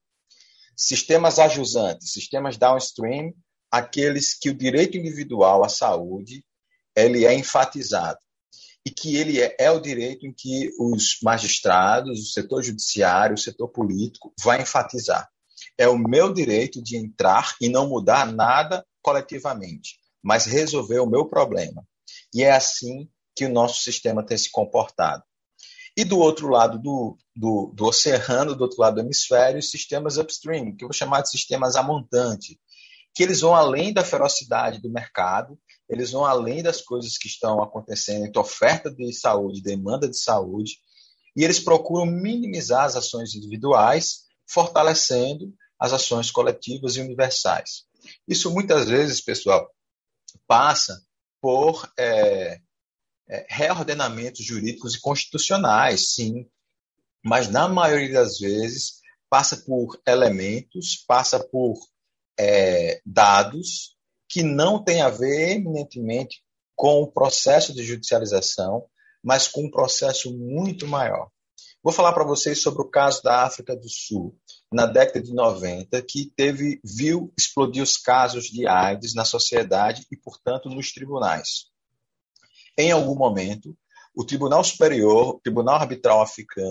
Sistemas 0.75 1.39
ajusantes, 1.39 2.13
sistemas 2.13 2.55
downstream, 2.55 3.33
aqueles 3.71 4.33
que 4.33 4.49
o 4.49 4.53
direito 4.53 4.97
individual 4.97 5.63
à 5.63 5.69
saúde 5.69 6.43
ele 6.95 7.25
é 7.25 7.33
enfatizado 7.33 8.19
e 8.85 8.89
que 8.89 9.15
ele 9.15 9.39
é, 9.39 9.55
é, 9.59 9.71
o 9.71 9.79
direito 9.79 10.25
em 10.25 10.33
que 10.33 10.71
os 10.79 11.19
magistrados, 11.21 12.19
o 12.19 12.31
setor 12.31 12.63
judiciário, 12.63 13.35
o 13.35 13.39
setor 13.39 13.67
político 13.69 14.33
vai 14.41 14.61
enfatizar. 14.61 15.29
É 15.77 15.87
o 15.87 15.97
meu 15.97 16.33
direito 16.33 16.81
de 16.81 16.97
entrar 16.97 17.55
e 17.61 17.69
não 17.69 17.87
mudar 17.87 18.31
nada 18.31 18.85
coletivamente, 19.01 19.97
mas 20.23 20.45
resolver 20.45 20.99
o 20.99 21.09
meu 21.09 21.25
problema. 21.25 21.85
E 22.33 22.43
é 22.43 22.51
assim 22.51 23.09
que 23.35 23.45
o 23.45 23.49
nosso 23.49 23.81
sistema 23.81 24.25
tem 24.25 24.37
se 24.37 24.49
comportado. 24.49 25.23
E 25.95 26.03
do 26.03 26.17
outro 26.17 26.47
lado 26.47 26.79
do, 26.79 27.17
do, 27.35 27.73
do 27.75 27.85
oceano, 27.85 28.55
do 28.55 28.61
outro 28.63 28.79
lado 28.81 28.95
do 28.95 29.01
hemisfério, 29.01 29.59
os 29.59 29.69
sistemas 29.69 30.17
upstream, 30.17 30.75
que 30.75 30.83
eu 30.83 30.87
vou 30.87 30.93
chamar 30.93 31.21
de 31.21 31.29
sistemas 31.29 31.75
a 31.75 31.83
montante, 31.83 32.59
que 33.13 33.23
eles 33.23 33.41
vão 33.41 33.55
além 33.55 33.93
da 33.93 34.03
ferocidade 34.03 34.81
do 34.81 34.91
mercado, 34.91 35.59
eles 35.89 36.11
vão 36.11 36.25
além 36.25 36.61
das 36.61 36.81
coisas 36.81 37.17
que 37.17 37.27
estão 37.27 37.61
acontecendo 37.61 38.25
entre 38.25 38.39
oferta 38.39 38.89
de 38.89 39.11
saúde, 39.13 39.61
demanda 39.61 40.07
de 40.07 40.17
saúde, 40.17 40.77
e 41.35 41.43
eles 41.43 41.59
procuram 41.59 42.05
minimizar 42.05 42.85
as 42.85 42.95
ações 42.95 43.33
individuais, 43.33 44.25
fortalecendo 44.47 45.53
as 45.79 45.93
ações 45.93 46.29
coletivas 46.29 46.95
e 46.95 47.01
universais. 47.01 47.85
Isso 48.27 48.51
muitas 48.51 48.87
vezes, 48.87 49.21
pessoal, 49.21 49.69
passa 50.47 51.01
por 51.41 51.89
é, 51.97 52.59
é, 53.29 53.45
reordenamentos 53.49 54.43
jurídicos 54.43 54.95
e 54.95 55.01
constitucionais, 55.01 56.13
sim, 56.13 56.45
mas 57.23 57.49
na 57.49 57.67
maioria 57.67 58.13
das 58.13 58.39
vezes 58.39 58.99
passa 59.29 59.57
por 59.57 59.99
elementos, 60.07 61.03
passa 61.07 61.39
por 61.39 61.77
é, 62.39 63.01
dados 63.05 63.97
que 64.29 64.41
não 64.41 64.81
têm 64.81 65.01
a 65.01 65.09
ver 65.09 65.57
eminentemente 65.57 66.41
com 66.75 67.01
o 67.01 67.11
processo 67.11 67.73
de 67.73 67.83
judicialização, 67.83 68.85
mas 69.21 69.47
com 69.47 69.65
um 69.65 69.71
processo 69.71 70.31
muito 70.37 70.87
maior. 70.87 71.29
Vou 71.83 71.91
falar 71.91 72.13
para 72.13 72.23
vocês 72.23 72.61
sobre 72.61 72.81
o 72.81 72.89
caso 72.89 73.21
da 73.23 73.43
África 73.43 73.75
do 73.75 73.89
Sul, 73.89 74.37
na 74.71 74.85
década 74.85 75.21
de 75.21 75.33
90, 75.33 76.01
que 76.03 76.31
teve, 76.35 76.79
viu 76.83 77.33
explodir 77.37 77.83
os 77.83 77.97
casos 77.97 78.45
de 78.45 78.67
AIDS 78.67 79.13
na 79.13 79.25
sociedade 79.25 80.05
e, 80.11 80.17
portanto, 80.17 80.69
nos 80.69 80.93
tribunais. 80.93 81.65
Em 82.77 82.91
algum 82.91 83.15
momento, 83.15 83.75
o 84.15 84.25
Tribunal 84.25 84.63
Superior, 84.63 85.35
o 85.35 85.39
Tribunal 85.39 85.75
Arbitral 85.75 86.25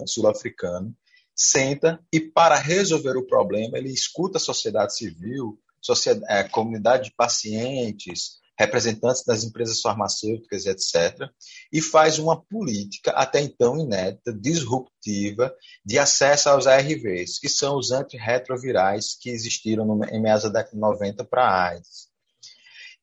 Sul-Africano, 0.06 0.94
senta 1.38 2.00
e, 2.12 2.18
para 2.18 2.56
resolver 2.56 3.16
o 3.16 3.24
problema, 3.24 3.78
ele 3.78 3.92
escuta 3.92 4.38
a 4.38 4.40
sociedade 4.40 4.96
civil, 4.96 5.56
sociedade, 5.80 6.26
é, 6.28 6.42
comunidade 6.42 7.04
de 7.04 7.14
pacientes, 7.14 8.38
representantes 8.58 9.22
das 9.24 9.44
empresas 9.44 9.80
farmacêuticas, 9.80 10.66
etc., 10.66 11.30
e 11.72 11.80
faz 11.80 12.18
uma 12.18 12.42
política 12.42 13.12
até 13.12 13.40
então 13.40 13.78
inédita, 13.78 14.32
disruptiva, 14.32 15.54
de 15.86 15.96
acesso 15.96 16.48
aos 16.48 16.66
ARVs, 16.66 17.38
que 17.38 17.48
são 17.48 17.78
os 17.78 17.92
antirretrovirais 17.92 19.14
que 19.14 19.30
existiram 19.30 19.86
no, 19.86 20.04
em 20.06 20.20
meados 20.20 20.42
da 20.42 20.48
década 20.48 20.74
de 20.74 20.80
90 20.80 21.24
para 21.24 21.44
a 21.44 21.68
AIDS. 21.68 22.08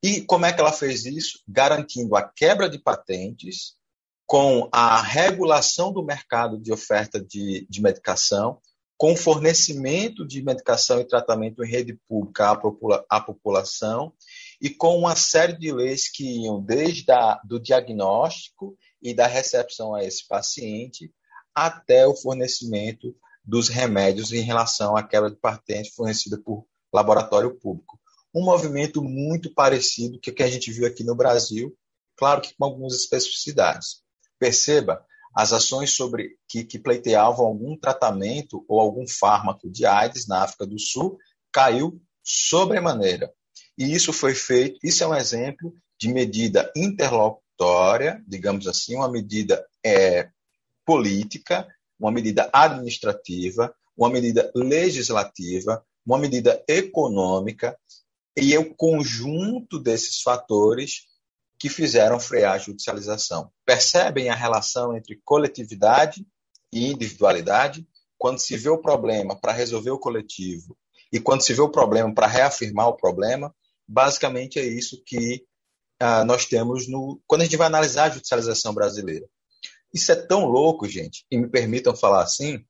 E 0.03 0.21
como 0.21 0.45
é 0.45 0.51
que 0.51 0.59
ela 0.59 0.73
fez 0.73 1.05
isso? 1.05 1.39
Garantindo 1.47 2.17
a 2.17 2.21
quebra 2.21 2.69
de 2.69 2.77
patentes, 2.77 3.75
com 4.25 4.67
a 4.71 5.01
regulação 5.01 5.91
do 5.91 6.03
mercado 6.03 6.57
de 6.59 6.71
oferta 6.71 7.23
de, 7.23 7.65
de 7.69 7.81
medicação, 7.81 8.59
com 8.97 9.15
fornecimento 9.15 10.25
de 10.25 10.41
medicação 10.41 10.99
e 10.99 11.07
tratamento 11.07 11.63
em 11.63 11.69
rede 11.69 11.99
pública 12.07 12.51
à, 12.51 12.55
popula 12.55 13.05
à 13.09 13.19
população 13.19 14.13
e 14.61 14.69
com 14.69 14.97
uma 14.97 15.15
série 15.15 15.57
de 15.57 15.71
leis 15.71 16.09
que 16.09 16.43
iam 16.43 16.61
desde 16.61 17.11
a, 17.11 17.39
do 17.43 17.59
diagnóstico 17.59 18.77
e 19.01 19.13
da 19.13 19.27
recepção 19.27 19.93
a 19.93 20.03
esse 20.03 20.25
paciente 20.27 21.11
até 21.53 22.07
o 22.07 22.15
fornecimento 22.15 23.15
dos 23.43 23.69
remédios 23.69 24.31
em 24.31 24.41
relação 24.41 24.95
àquela 24.95 25.29
de 25.29 25.37
patente 25.37 25.93
fornecida 25.93 26.41
por 26.41 26.65
laboratório 26.91 27.53
público. 27.59 27.99
Um 28.33 28.43
movimento 28.43 29.03
muito 29.03 29.53
parecido 29.53 30.19
com 30.19 30.31
o 30.31 30.33
que 30.33 30.43
a 30.43 30.49
gente 30.49 30.71
viu 30.71 30.87
aqui 30.87 31.03
no 31.03 31.15
Brasil, 31.15 31.77
claro 32.17 32.41
que 32.41 32.55
com 32.55 32.65
algumas 32.65 32.93
especificidades. 32.95 34.04
Perceba, 34.39 35.05
as 35.35 35.51
ações 35.51 35.91
sobre 35.91 36.37
que, 36.47 36.63
que 36.63 36.79
pleiteavam 36.79 37.45
algum 37.45 37.77
tratamento 37.77 38.63
ou 38.67 38.79
algum 38.79 39.05
fármaco 39.07 39.69
de 39.69 39.85
AIDS 39.85 40.27
na 40.27 40.43
África 40.43 40.65
do 40.65 40.79
Sul 40.79 41.17
caiu 41.51 42.01
sobremaneira. 42.23 43.31
E 43.77 43.93
isso 43.93 44.13
foi 44.13 44.33
feito, 44.33 44.79
isso 44.81 45.03
é 45.03 45.07
um 45.07 45.15
exemplo 45.15 45.73
de 45.99 46.07
medida 46.07 46.71
interlocutória, 46.75 48.23
digamos 48.27 48.67
assim, 48.67 48.95
uma 48.95 49.09
medida 49.09 49.65
é, 49.85 50.29
política, 50.85 51.67
uma 51.99 52.11
medida 52.11 52.49
administrativa, 52.53 53.73
uma 53.97 54.09
medida 54.09 54.51
legislativa, 54.55 55.83
uma 56.05 56.17
medida 56.17 56.63
econômica, 56.67 57.77
e 58.37 58.53
é 58.53 58.59
o 58.59 58.73
conjunto 58.75 59.79
desses 59.79 60.21
fatores 60.21 61.05
que 61.57 61.69
fizeram 61.69 62.19
frear 62.19 62.53
a 62.53 62.57
judicialização. 62.57 63.51
Percebem 63.65 64.29
a 64.29 64.35
relação 64.35 64.95
entre 64.95 65.19
coletividade 65.23 66.25
e 66.71 66.91
individualidade? 66.91 67.87
Quando 68.17 68.39
se 68.39 68.57
vê 68.57 68.69
o 68.69 68.81
problema 68.81 69.39
para 69.39 69.51
resolver 69.51 69.91
o 69.91 69.99
coletivo 69.99 70.77
e 71.11 71.19
quando 71.19 71.41
se 71.41 71.53
vê 71.53 71.61
o 71.61 71.71
problema 71.71 72.13
para 72.13 72.27
reafirmar 72.27 72.87
o 72.87 72.97
problema, 72.97 73.53
basicamente 73.87 74.59
é 74.59 74.65
isso 74.65 75.01
que 75.05 75.45
ah, 75.99 76.25
nós 76.25 76.45
temos 76.45 76.87
no 76.87 77.21
quando 77.27 77.41
a 77.41 77.43
gente 77.45 77.57
vai 77.57 77.67
analisar 77.67 78.05
a 78.05 78.13
judicialização 78.13 78.73
brasileira. 78.73 79.27
Isso 79.93 80.11
é 80.11 80.15
tão 80.15 80.45
louco, 80.45 80.87
gente, 80.87 81.25
e 81.31 81.37
me 81.37 81.47
permitam 81.47 81.95
falar 81.95 82.21
assim, 82.21 82.65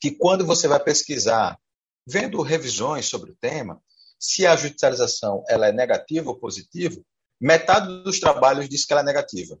que 0.00 0.10
quando 0.10 0.44
você 0.44 0.66
vai 0.66 0.82
pesquisar, 0.82 1.58
vendo 2.06 2.42
revisões 2.42 3.06
sobre 3.06 3.30
o 3.30 3.36
tema, 3.40 3.80
se 4.18 4.44
a 4.44 4.56
judicialização 4.56 5.44
ela 5.48 5.68
é 5.68 5.72
negativa 5.72 6.30
ou 6.30 6.36
positiva, 6.36 7.00
Metade 7.40 8.02
dos 8.02 8.18
trabalhos 8.18 8.68
diz 8.68 8.84
que 8.84 8.92
ela 8.92 9.02
é 9.02 9.04
negativa. 9.04 9.58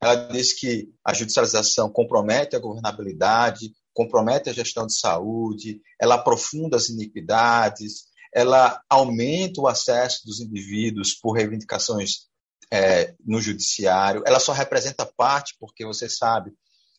Ela 0.00 0.14
diz 0.28 0.52
que 0.52 0.88
a 1.04 1.12
judicialização 1.12 1.90
compromete 1.90 2.54
a 2.54 2.60
governabilidade, 2.60 3.72
compromete 3.92 4.48
a 4.48 4.52
gestão 4.52 4.86
de 4.86 4.96
saúde, 4.96 5.80
ela 6.00 6.14
aprofunda 6.14 6.76
as 6.76 6.88
iniquidades, 6.88 8.04
ela 8.32 8.80
aumenta 8.88 9.60
o 9.60 9.66
acesso 9.66 10.24
dos 10.24 10.40
indivíduos 10.40 11.14
por 11.14 11.32
reivindicações 11.32 12.28
é, 12.70 13.14
no 13.24 13.40
judiciário, 13.40 14.22
ela 14.26 14.38
só 14.38 14.52
representa 14.52 15.10
parte, 15.16 15.56
porque 15.58 15.84
você 15.84 16.08
sabe 16.08 16.52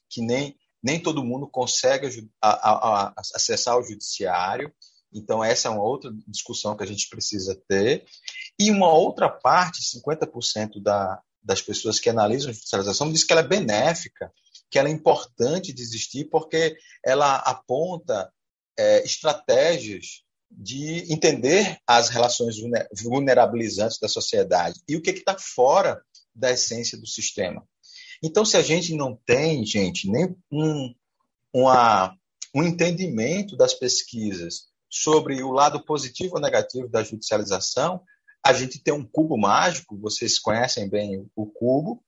que 0.10 0.22
nem, 0.22 0.58
nem 0.84 1.00
todo 1.00 1.24
mundo 1.24 1.48
consegue 1.48 2.08
a, 2.42 2.50
a, 2.50 3.06
a, 3.06 3.14
acessar 3.36 3.78
o 3.78 3.84
judiciário, 3.84 4.74
então, 5.14 5.44
essa 5.44 5.68
é 5.68 5.72
uma 5.72 5.84
outra 5.84 6.12
discussão 6.28 6.78
que 6.78 6.84
a 6.84 6.88
gente 6.88 7.10
precisa 7.10 7.60
ter. 7.68 8.06
E 8.60 8.70
uma 8.72 8.92
outra 8.92 9.30
parte, 9.30 9.82
50% 9.82 10.82
da, 10.82 11.22
das 11.42 11.62
pessoas 11.62 12.00
que 12.00 12.10
analisam 12.10 12.50
a 12.50 12.54
judicialização, 12.54 13.12
diz 13.12 13.24
que 13.24 13.32
ela 13.32 13.42
é 13.42 13.48
benéfica, 13.48 14.32
que 14.70 14.78
ela 14.78 14.89
é 14.89 14.92
importante 14.92 15.72
de 15.72 15.82
existir, 15.82 16.25
porque 16.25 16.75
ela 17.04 17.38
aponta 17.38 18.32
é, 18.78 19.04
estratégias 19.04 20.24
de 20.51 21.12
entender 21.13 21.78
as 21.86 22.10
relações 22.10 22.56
vulnerabilizantes 23.01 24.00
da 24.00 24.08
sociedade 24.08 24.80
e 24.88 24.96
o 24.96 25.01
que 25.01 25.12
está 25.12 25.38
fora 25.38 26.01
da 26.34 26.51
essência 26.51 26.98
do 26.98 27.08
sistema. 27.08 27.63
Então, 28.22 28.44
se 28.44 28.58
a 28.58 28.62
gente 28.62 28.94
não 28.96 29.16
tem, 29.25 29.66
gente, 29.66 30.10
nem 30.10 30.36
um, 30.51 30.94
uma, 31.54 32.16
um 32.54 32.63
entendimento 32.63 33.56
das 33.56 33.74
pesquisas 33.74 34.68
sobre 34.89 35.42
o 35.44 35.51
lado 35.51 35.84
positivo 35.86 36.36
ou 36.36 36.42
negativo 36.42 36.89
da 36.89 37.04
judicialização, 37.04 38.01
a 38.46 38.53
gente 38.53 38.79
tem 38.79 38.93
um 38.93 39.05
cubo 39.05 39.38
mágico, 39.38 39.98
vocês 39.98 40.39
conhecem 40.39 40.89
bem 40.89 41.29
o 41.36 41.46
cubo, 41.46 42.03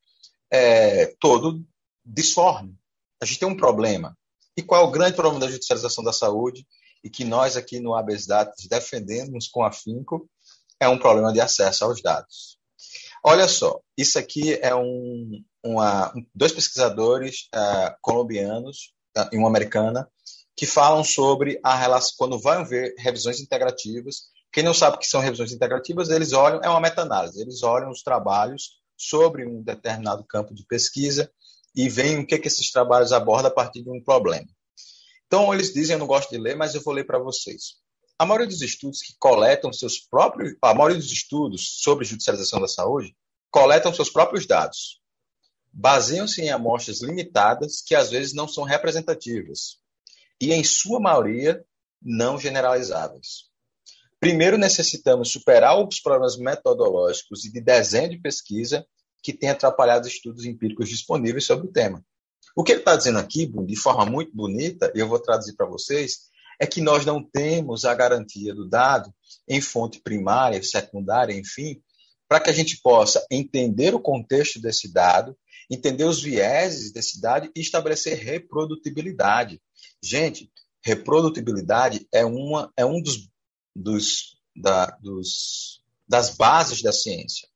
é, 0.51 1.07
todo 1.19 1.65
disforme. 2.05 2.75
A 3.21 3.25
gente 3.25 3.39
tem 3.39 3.47
um 3.47 3.57
problema. 3.57 4.17
E 4.57 4.61
qual 4.61 4.81
é 4.81 4.85
o 4.85 4.91
grande 4.91 5.15
problema 5.15 5.39
da 5.39 5.51
judicialização 5.51 6.03
da 6.03 6.13
saúde? 6.13 6.65
E 7.03 7.09
que 7.09 7.23
nós 7.23 7.55
aqui 7.55 7.79
no 7.79 7.95
Habeas 7.95 8.25
Datos 8.25 8.67
defendemos 8.67 9.47
com 9.47 9.63
afinco, 9.63 10.29
é 10.79 10.87
um 10.87 10.97
problema 10.97 11.31
de 11.31 11.39
acesso 11.39 11.85
aos 11.85 12.01
dados. 12.01 12.57
Olha 13.23 13.47
só, 13.47 13.79
isso 13.95 14.17
aqui 14.17 14.53
é 14.61 14.75
um, 14.75 15.43
uma, 15.63 16.11
dois 16.33 16.51
pesquisadores 16.51 17.47
uh, 17.53 17.95
colombianos 18.01 18.93
uh, 19.15 19.29
e 19.31 19.37
uma 19.37 19.47
americana 19.47 20.09
que 20.55 20.65
falam 20.65 21.03
sobre 21.03 21.59
a 21.63 21.75
relação, 21.75 22.13
quando 22.17 22.39
vão 22.39 22.65
ver 22.65 22.95
revisões 22.97 23.39
integrativas. 23.39 24.23
Quem 24.51 24.63
não 24.63 24.73
sabe 24.73 24.97
o 24.97 24.99
que 24.99 25.07
são 25.07 25.21
revisões 25.21 25.51
integrativas, 25.51 26.09
eles 26.09 26.33
olham, 26.33 26.59
é 26.61 26.69
uma 26.69 26.81
meta-análise, 26.81 27.41
eles 27.41 27.63
olham 27.63 27.89
os 27.89 28.03
trabalhos 28.03 28.81
sobre 28.97 29.47
um 29.47 29.63
determinado 29.63 30.23
campo 30.25 30.53
de 30.53 30.65
pesquisa 30.65 31.31
e 31.75 31.87
veem 31.87 32.19
o 32.19 32.27
que, 32.27 32.37
que 32.37 32.47
esses 32.47 32.71
trabalhos 32.71 33.13
abordam 33.13 33.49
a 33.49 33.53
partir 33.53 33.81
de 33.81 33.89
um 33.89 34.03
problema. 34.03 34.47
Então, 35.25 35.53
eles 35.53 35.73
dizem, 35.73 35.93
eu 35.93 35.99
não 35.99 36.07
gosto 36.07 36.29
de 36.29 36.37
ler, 36.37 36.55
mas 36.55 36.75
eu 36.75 36.81
vou 36.81 36.93
ler 36.93 37.05
para 37.05 37.17
vocês. 37.17 37.75
A 38.19 38.25
maioria 38.25 38.47
dos 38.47 38.61
estudos 38.61 39.01
que 39.01 39.15
coletam 39.17 39.71
seus 39.71 39.97
próprios, 39.97 40.53
a 40.61 40.73
maioria 40.73 40.97
dos 40.97 41.11
estudos 41.11 41.81
sobre 41.81 42.05
judicialização 42.05 42.59
da 42.59 42.67
saúde 42.67 43.15
coletam 43.49 43.93
seus 43.93 44.09
próprios 44.09 44.45
dados. 44.45 45.01
Baseiam-se 45.73 46.41
em 46.41 46.49
amostras 46.49 47.01
limitadas 47.01 47.81
que 47.81 47.95
às 47.95 48.11
vezes 48.11 48.33
não 48.33 48.47
são 48.47 48.65
representativas 48.65 49.77
e, 50.39 50.51
em 50.51 50.63
sua 50.63 50.99
maioria, 50.99 51.65
não 52.01 52.37
generalizáveis. 52.37 53.50
Primeiro, 54.21 54.55
necessitamos 54.55 55.31
superar 55.31 55.83
os 55.83 55.99
problemas 55.99 56.37
metodológicos 56.37 57.43
e 57.43 57.51
de 57.51 57.59
desenho 57.59 58.11
de 58.11 58.19
pesquisa 58.19 58.85
que 59.23 59.33
têm 59.33 59.49
atrapalhado 59.49 60.05
os 60.05 60.13
estudos 60.13 60.45
empíricos 60.45 60.87
disponíveis 60.89 61.43
sobre 61.43 61.67
o 61.67 61.71
tema. 61.71 62.05
O 62.55 62.63
que 62.63 62.71
ele 62.71 62.81
está 62.81 62.95
dizendo 62.95 63.17
aqui, 63.17 63.47
de 63.47 63.75
forma 63.75 64.05
muito 64.05 64.31
bonita, 64.31 64.91
e 64.93 64.99
eu 64.99 65.07
vou 65.07 65.19
traduzir 65.19 65.55
para 65.55 65.65
vocês, 65.65 66.29
é 66.59 66.67
que 66.67 66.81
nós 66.81 67.03
não 67.03 67.23
temos 67.23 67.83
a 67.83 67.95
garantia 67.95 68.53
do 68.53 68.69
dado 68.69 69.11
em 69.47 69.59
fonte 69.59 69.99
primária, 69.99 70.61
secundária, 70.61 71.33
enfim, 71.33 71.81
para 72.29 72.39
que 72.39 72.51
a 72.51 72.53
gente 72.53 72.79
possa 72.79 73.25
entender 73.31 73.95
o 73.95 73.99
contexto 73.99 74.61
desse 74.61 74.93
dado, 74.93 75.35
entender 75.67 76.03
os 76.03 76.21
vieses 76.21 76.93
desse 76.93 77.19
dado 77.19 77.49
e 77.55 77.59
estabelecer 77.59 78.19
reprodutibilidade. 78.19 79.59
Gente, 80.03 80.51
reprodutibilidade 80.85 82.07
é, 82.13 82.23
uma, 82.23 82.71
é 82.77 82.85
um 82.85 83.01
dos 83.01 83.30
dos, 83.75 84.37
da, 84.55 84.85
dos, 85.01 85.81
das 86.07 86.35
bases 86.35 86.81
da 86.81 86.91
ciência. 86.91 87.47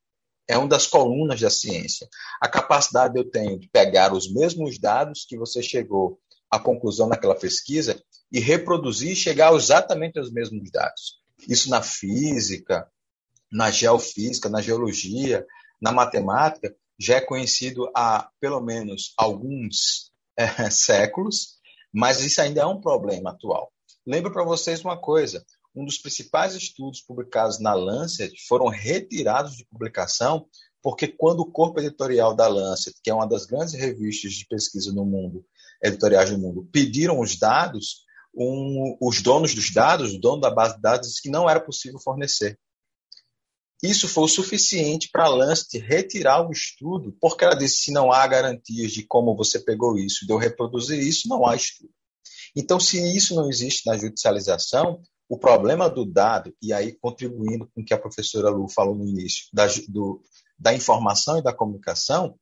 É 0.48 0.58
uma 0.58 0.68
das 0.68 0.86
colunas 0.86 1.40
da 1.42 1.50
ciência. 1.50 2.08
A 2.40 2.48
capacidade 2.48 3.18
eu 3.18 3.30
tenho 3.30 3.60
de 3.60 3.68
pegar 3.68 4.14
os 4.14 4.32
mesmos 4.32 4.78
dados 4.78 5.26
que 5.28 5.38
você 5.38 5.62
chegou 5.62 6.20
à 6.50 6.60
conclusão 6.60 7.08
naquela 7.08 7.36
pesquisa 7.36 8.02
e 8.32 8.40
reproduzir 8.40 9.12
e 9.12 9.16
chegar 9.16 9.54
exatamente 9.54 10.20
aos 10.20 10.32
mesmos 10.32 10.70
dados. 10.72 11.20
Isso 11.48 11.70
na 11.70 11.82
física, 11.82 12.88
na 13.52 13.72
geofísica, 13.72 14.50
na 14.50 14.62
geologia, 14.62 15.46
na 15.82 15.92
matemática, 15.92 16.76
já 16.98 17.16
é 17.16 17.22
conhecido 17.22 17.90
há 17.96 18.30
pelo 18.40 18.62
menos 18.62 19.14
alguns 19.18 20.12
é, 20.38 20.70
séculos, 20.70 21.56
mas 21.92 22.22
isso 22.22 22.42
ainda 22.42 22.62
é 22.62 22.66
um 22.66 22.80
problema 22.82 23.32
atual. 23.32 23.72
Lembro 24.06 24.32
para 24.32 24.44
vocês 24.44 24.82
uma 24.82 24.98
coisa: 24.98 25.46
um 25.75 25.86
dos 25.86 25.98
principais 25.98 26.55
estudos 26.55 27.01
publicados 27.01 27.60
na 27.60 27.74
Lancet 27.74 28.34
foram 28.48 28.67
retirados 28.67 29.58
de 29.58 29.65
publicação 29.65 30.48
porque 30.86 31.08
quando 31.08 31.39
o 31.39 31.51
corpo 31.51 31.79
editorial 31.79 32.36
da 32.36 32.48
Lancet, 32.48 32.96
que 33.03 33.10
é 33.10 33.13
uma 33.13 33.27
das 33.27 33.48
grandes 33.48 33.74
revistas 33.74 34.34
de 34.34 34.46
pesquisa 34.46 34.94
no 34.94 35.03
mundo, 35.03 35.44
editoriais 35.84 36.29
do 36.29 36.38
mundo, 36.38 36.70
pediram 36.72 37.20
os 37.20 37.36
dados, 37.39 38.03
um, 38.36 38.96
os 39.01 39.20
donos 39.20 39.55
dos 39.55 39.74
dados, 39.74 40.13
o 40.13 40.20
dono 40.20 40.41
da 40.41 40.51
base 40.51 40.75
de 40.75 40.82
dados, 40.84 41.08
disse 41.08 41.24
que 41.24 41.29
não 41.32 41.50
era 41.50 41.60
possível 41.60 42.00
fornecer. 42.00 42.60
Isso 43.82 44.08
foi 44.08 44.25
o 44.25 44.27
suficiente 44.27 45.10
para 45.12 45.25
a 45.25 45.29
Lancet 45.29 45.79
retirar 45.79 46.48
o 46.48 46.51
estudo, 46.51 47.17
porque 47.20 47.44
ela 47.44 47.55
disse 47.55 47.77
se 47.77 47.91
não 47.91 48.12
há 48.12 48.27
garantias 48.27 48.91
de 48.91 49.08
como 49.08 49.36
você 49.36 49.60
pegou 49.60 49.98
isso, 49.98 50.24
de 50.24 50.32
eu 50.32 50.38
reproduzir 50.38 51.00
isso, 51.00 51.27
não 51.27 51.48
há 51.48 51.55
estudo. 51.55 51.89
Então, 52.55 52.79
se 52.79 53.00
isso 53.17 53.34
não 53.34 53.50
existe 53.50 53.88
na 53.88 53.98
judicialização, 53.98 55.01
o 55.27 55.38
problema 55.38 55.89
do 55.89 56.05
dado, 56.05 56.55
e 56.62 56.72
aí 56.72 56.94
contribuindo 56.94 57.67
com 57.67 57.82
o 57.82 57.86
que 57.86 57.94
a 57.94 58.00
professora 58.00 58.50
Lu 58.50 58.70
falou 58.70 58.96
no 58.96 59.08
início, 59.08 59.46
da, 59.51 59.65
do, 59.88 60.22
da 60.58 60.74
informação 60.74 61.38
e 61.38 61.44
da 61.44 61.53
comunicação, 61.53 62.38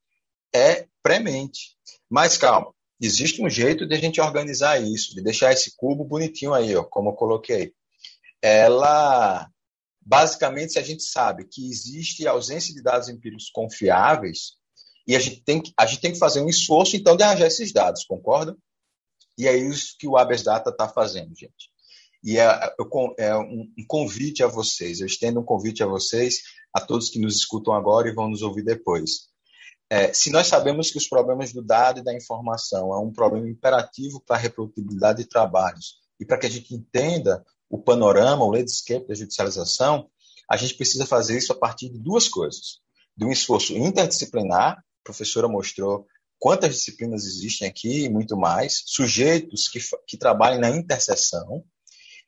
é 0.53 0.87
premente. 1.01 1.77
Mas 2.09 2.37
calma, 2.37 2.73
existe 2.99 3.41
um 3.41 3.49
jeito 3.49 3.87
de 3.87 3.95
a 3.95 3.97
gente 3.97 4.19
organizar 4.19 4.81
isso, 4.81 5.15
de 5.15 5.21
deixar 5.21 5.53
esse 5.53 5.75
cubo 5.75 6.03
bonitinho 6.03 6.53
aí, 6.53 6.75
ó, 6.75 6.83
como 6.83 7.09
eu 7.09 7.13
coloquei. 7.13 7.73
Ela 8.41 9.49
Basicamente, 10.05 10.73
se 10.73 10.79
a 10.79 10.83
gente 10.83 11.03
sabe 11.03 11.45
que 11.45 11.69
existe 11.69 12.27
ausência 12.27 12.73
de 12.73 12.83
dados 12.83 13.07
empíricos 13.07 13.49
confiáveis, 13.49 14.57
e 15.07 15.15
a 15.15 15.19
gente 15.19 15.41
tem 15.43 15.61
que, 15.61 15.71
a 15.77 15.85
gente 15.85 16.01
tem 16.01 16.11
que 16.11 16.19
fazer 16.19 16.41
um 16.41 16.49
esforço, 16.49 16.95
então, 16.95 17.15
de 17.15 17.23
arranjar 17.23 17.47
esses 17.47 17.71
dados, 17.71 18.03
concorda? 18.03 18.55
E 19.37 19.47
é 19.47 19.55
isso 19.55 19.95
que 19.97 20.07
o 20.07 20.17
Abes 20.17 20.43
Data 20.43 20.69
está 20.69 20.87
fazendo, 20.87 21.33
gente. 21.35 21.71
E 22.23 22.37
é, 22.37 22.73
é 23.17 23.35
um, 23.35 23.67
um 23.77 23.85
convite 23.87 24.43
a 24.43 24.47
vocês, 24.47 25.01
eu 25.01 25.07
estendo 25.07 25.41
um 25.41 25.43
convite 25.43 25.83
a 25.83 25.85
vocês, 25.85 26.37
a 26.73 26.79
todos 26.79 27.09
que 27.09 27.19
nos 27.19 27.35
escutam 27.35 27.73
agora 27.73 28.07
e 28.07 28.13
vão 28.13 28.29
nos 28.29 28.41
ouvir 28.41 28.63
depois. 28.63 29.27
É, 29.89 30.11
se 30.13 30.31
nós 30.31 30.47
sabemos 30.47 30.89
que 30.89 30.97
os 30.97 31.07
problemas 31.07 31.51
do 31.51 31.61
dado 31.61 31.99
e 31.99 32.03
da 32.03 32.13
informação 32.13 32.93
é 32.93 32.99
um 32.99 33.11
problema 33.11 33.47
imperativo 33.47 34.21
para 34.25 34.37
a 34.37 34.39
reprodutibilidade 34.39 35.23
de 35.23 35.29
trabalhos 35.29 35.97
e 36.19 36.25
para 36.25 36.37
que 36.37 36.47
a 36.47 36.49
gente 36.49 36.73
entenda 36.73 37.45
o 37.69 37.77
panorama, 37.77 38.45
o 38.45 38.51
landscape 38.51 39.07
da 39.07 39.13
judicialização, 39.13 40.09
a 40.49 40.57
gente 40.57 40.75
precisa 40.75 41.05
fazer 41.05 41.37
isso 41.37 41.51
a 41.51 41.55
partir 41.55 41.89
de 41.89 41.99
duas 41.99 42.27
coisas. 42.27 42.79
De 43.15 43.25
um 43.25 43.31
esforço 43.31 43.73
interdisciplinar, 43.73 44.77
a 44.77 44.83
professora 45.03 45.47
mostrou 45.47 46.07
quantas 46.39 46.73
disciplinas 46.75 47.25
existem 47.25 47.67
aqui 47.67 48.05
e 48.05 48.09
muito 48.09 48.37
mais, 48.37 48.81
sujeitos 48.85 49.67
que, 49.67 49.79
que 50.07 50.17
trabalhem 50.17 50.59
na 50.59 50.69
interseção, 50.69 51.63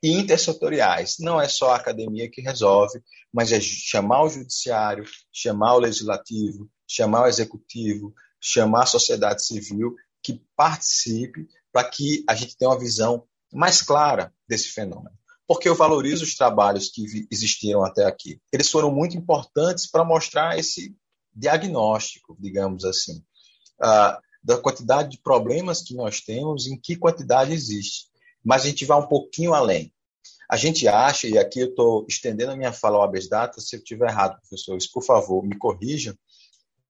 e 0.05 0.11
intersetoriais. 0.11 1.15
Não 1.19 1.41
é 1.41 1.47
só 1.47 1.71
a 1.71 1.77
academia 1.77 2.29
que 2.29 2.39
resolve, 2.39 3.01
mas 3.33 3.51
é 3.51 3.59
chamar 3.59 4.23
o 4.23 4.29
judiciário, 4.29 5.03
chamar 5.33 5.73
o 5.73 5.79
legislativo, 5.79 6.69
chamar 6.87 7.23
o 7.23 7.27
executivo, 7.27 8.13
chamar 8.39 8.83
a 8.83 8.85
sociedade 8.85 9.43
civil 9.43 9.95
que 10.21 10.39
participe 10.55 11.47
para 11.71 11.89
que 11.89 12.23
a 12.29 12.35
gente 12.35 12.55
tenha 12.55 12.69
uma 12.69 12.79
visão 12.79 13.25
mais 13.51 13.81
clara 13.81 14.31
desse 14.47 14.69
fenômeno 14.69 15.15
porque 15.47 15.69
eu 15.69 15.75
valorizo 15.75 16.23
os 16.23 16.35
trabalhos 16.35 16.89
que 16.89 17.27
existiram 17.31 17.83
até 17.83 18.03
aqui. 18.03 18.41
Eles 18.51 18.67
foram 18.67 18.91
muito 18.91 19.15
importantes 19.15 19.85
para 19.85 20.03
mostrar 20.03 20.57
esse 20.57 20.95
diagnóstico, 21.35 22.35
digamos 22.39 22.83
assim, 22.83 23.23
uh, 23.79 24.19
da 24.43 24.57
quantidade 24.59 25.11
de 25.11 25.21
problemas 25.21 25.83
que 25.83 25.93
nós 25.93 26.19
temos, 26.19 26.65
em 26.65 26.75
que 26.75 26.95
quantidade 26.95 27.53
existe. 27.53 28.07
Mas 28.43 28.63
a 28.63 28.69
gente 28.69 28.85
vai 28.85 28.97
um 28.97 29.07
pouquinho 29.07 29.53
além. 29.53 29.93
A 30.49 30.57
gente 30.57 30.87
acha, 30.87 31.27
e 31.27 31.37
aqui 31.37 31.59
eu 31.59 31.69
estou 31.69 32.05
estendendo 32.07 32.51
a 32.51 32.55
minha 32.55 32.71
fala 32.71 32.97
ao 32.97 33.03
habeas 33.03 33.27
data, 33.27 33.59
se 33.59 33.75
eu 33.75 33.79
estiver 33.79 34.09
errado, 34.09 34.39
professores, 34.39 34.87
por 34.87 35.03
favor, 35.03 35.43
me 35.43 35.57
corrijam, 35.57 36.15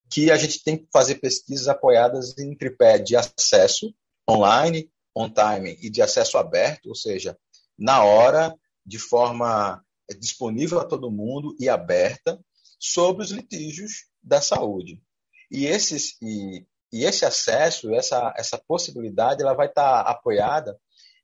que 0.09 0.29
a 0.29 0.37
gente 0.37 0.63
tem 0.63 0.77
que 0.77 0.87
fazer 0.91 1.15
pesquisas 1.15 1.67
apoiadas 1.67 2.37
em 2.37 2.55
tripé 2.55 2.97
de 2.97 3.15
acesso 3.15 3.93
online, 4.29 4.89
on-time 5.15 5.77
e 5.81 5.89
de 5.89 6.01
acesso 6.01 6.37
aberto, 6.37 6.87
ou 6.87 6.95
seja, 6.95 7.37
na 7.77 8.03
hora, 8.03 8.53
de 8.85 8.99
forma 8.99 9.81
disponível 10.19 10.79
a 10.79 10.85
todo 10.85 11.11
mundo 11.11 11.55
e 11.59 11.69
aberta, 11.69 12.39
sobre 12.77 13.23
os 13.23 13.31
litígios 13.31 14.05
da 14.21 14.41
saúde. 14.41 15.01
E, 15.49 15.65
esses, 15.65 16.17
e, 16.21 16.65
e 16.91 17.03
esse 17.03 17.25
acesso, 17.25 17.93
essa, 17.93 18.33
essa 18.37 18.61
possibilidade, 18.67 19.41
ela 19.41 19.53
vai 19.53 19.67
estar 19.67 20.01
apoiada 20.01 20.77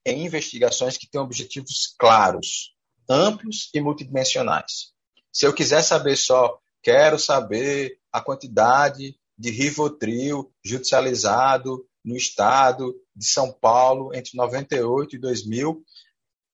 em 0.06 0.26
investigações 0.26 0.98
que 0.98 1.10
têm 1.10 1.22
objetivos 1.22 1.94
claros, 1.98 2.74
amplos 3.10 3.70
e 3.74 3.82
multidimensionais. 3.82 4.92
Se 5.32 5.46
eu 5.46 5.54
quiser 5.54 5.82
saber 5.82 6.18
só, 6.18 6.60
quero 6.84 7.20
saber 7.20 7.98
a 8.12 8.22
quantidade 8.22 9.16
de 9.38 9.50
Rivotril 9.50 10.52
judicializado 10.64 11.86
no 12.04 12.16
estado 12.16 12.96
de 13.16 13.26
São 13.26 13.52
Paulo 13.52 14.14
entre 14.14 14.36
98 14.36 15.16
e 15.16 15.20
2000, 15.20 15.84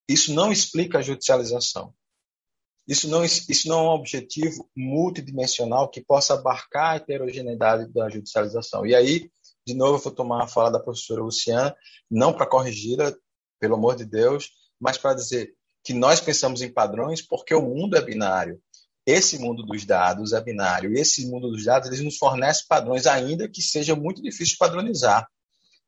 isso 0.10 0.34
não 0.34 0.52
explica 0.52 1.00
a 1.00 1.02
judicialização. 1.02 1.94
Isso 2.88 3.10
não, 3.10 3.26
isso 3.26 3.68
não 3.68 3.80
é 3.80 3.84
um 3.84 3.94
objetivo 3.94 4.70
multidimensional 4.76 5.90
que 5.90 6.02
possa 6.02 6.36
abarcar 6.36 6.94
a 6.94 6.96
heterogeneidade 6.96 7.92
da 7.92 8.10
judicialização. 8.10 8.86
E 8.86 8.96
aí, 8.96 9.30
de 9.66 9.74
novo, 9.74 9.98
eu 9.98 10.04
vou 10.04 10.14
tomar 10.14 10.44
a 10.44 10.48
fala 10.48 10.72
da 10.72 10.80
professora 10.80 11.22
Luciana, 11.22 11.76
não 12.10 12.32
para 12.32 12.48
corrigi-la, 12.48 13.14
pelo 13.60 13.76
amor 13.76 13.96
de 13.96 14.06
Deus, 14.06 14.52
mas 14.80 14.98
para 14.98 15.16
dizer 15.16 15.54
que 15.84 15.94
nós 15.94 16.20
pensamos 16.20 16.62
em 16.62 16.72
padrões 16.72 17.22
porque 17.22 17.54
o 17.54 17.62
mundo 17.62 17.96
é 17.96 18.02
binário. 18.02 18.62
Esse 19.06 19.40
mundo 19.40 19.64
dos 19.64 19.86
dados 19.86 20.34
é 20.34 20.42
binário. 20.42 20.98
Esse 20.98 21.26
mundo 21.28 21.50
dos 21.50 21.64
dados 21.64 21.88
eles 21.88 22.02
nos 22.02 22.18
fornece 22.18 22.66
padrões, 22.68 23.08
ainda 23.08 23.48
que 23.48 23.62
seja 23.62 23.96
muito 23.96 24.22
difícil 24.22 24.58
padronizar. 24.60 25.26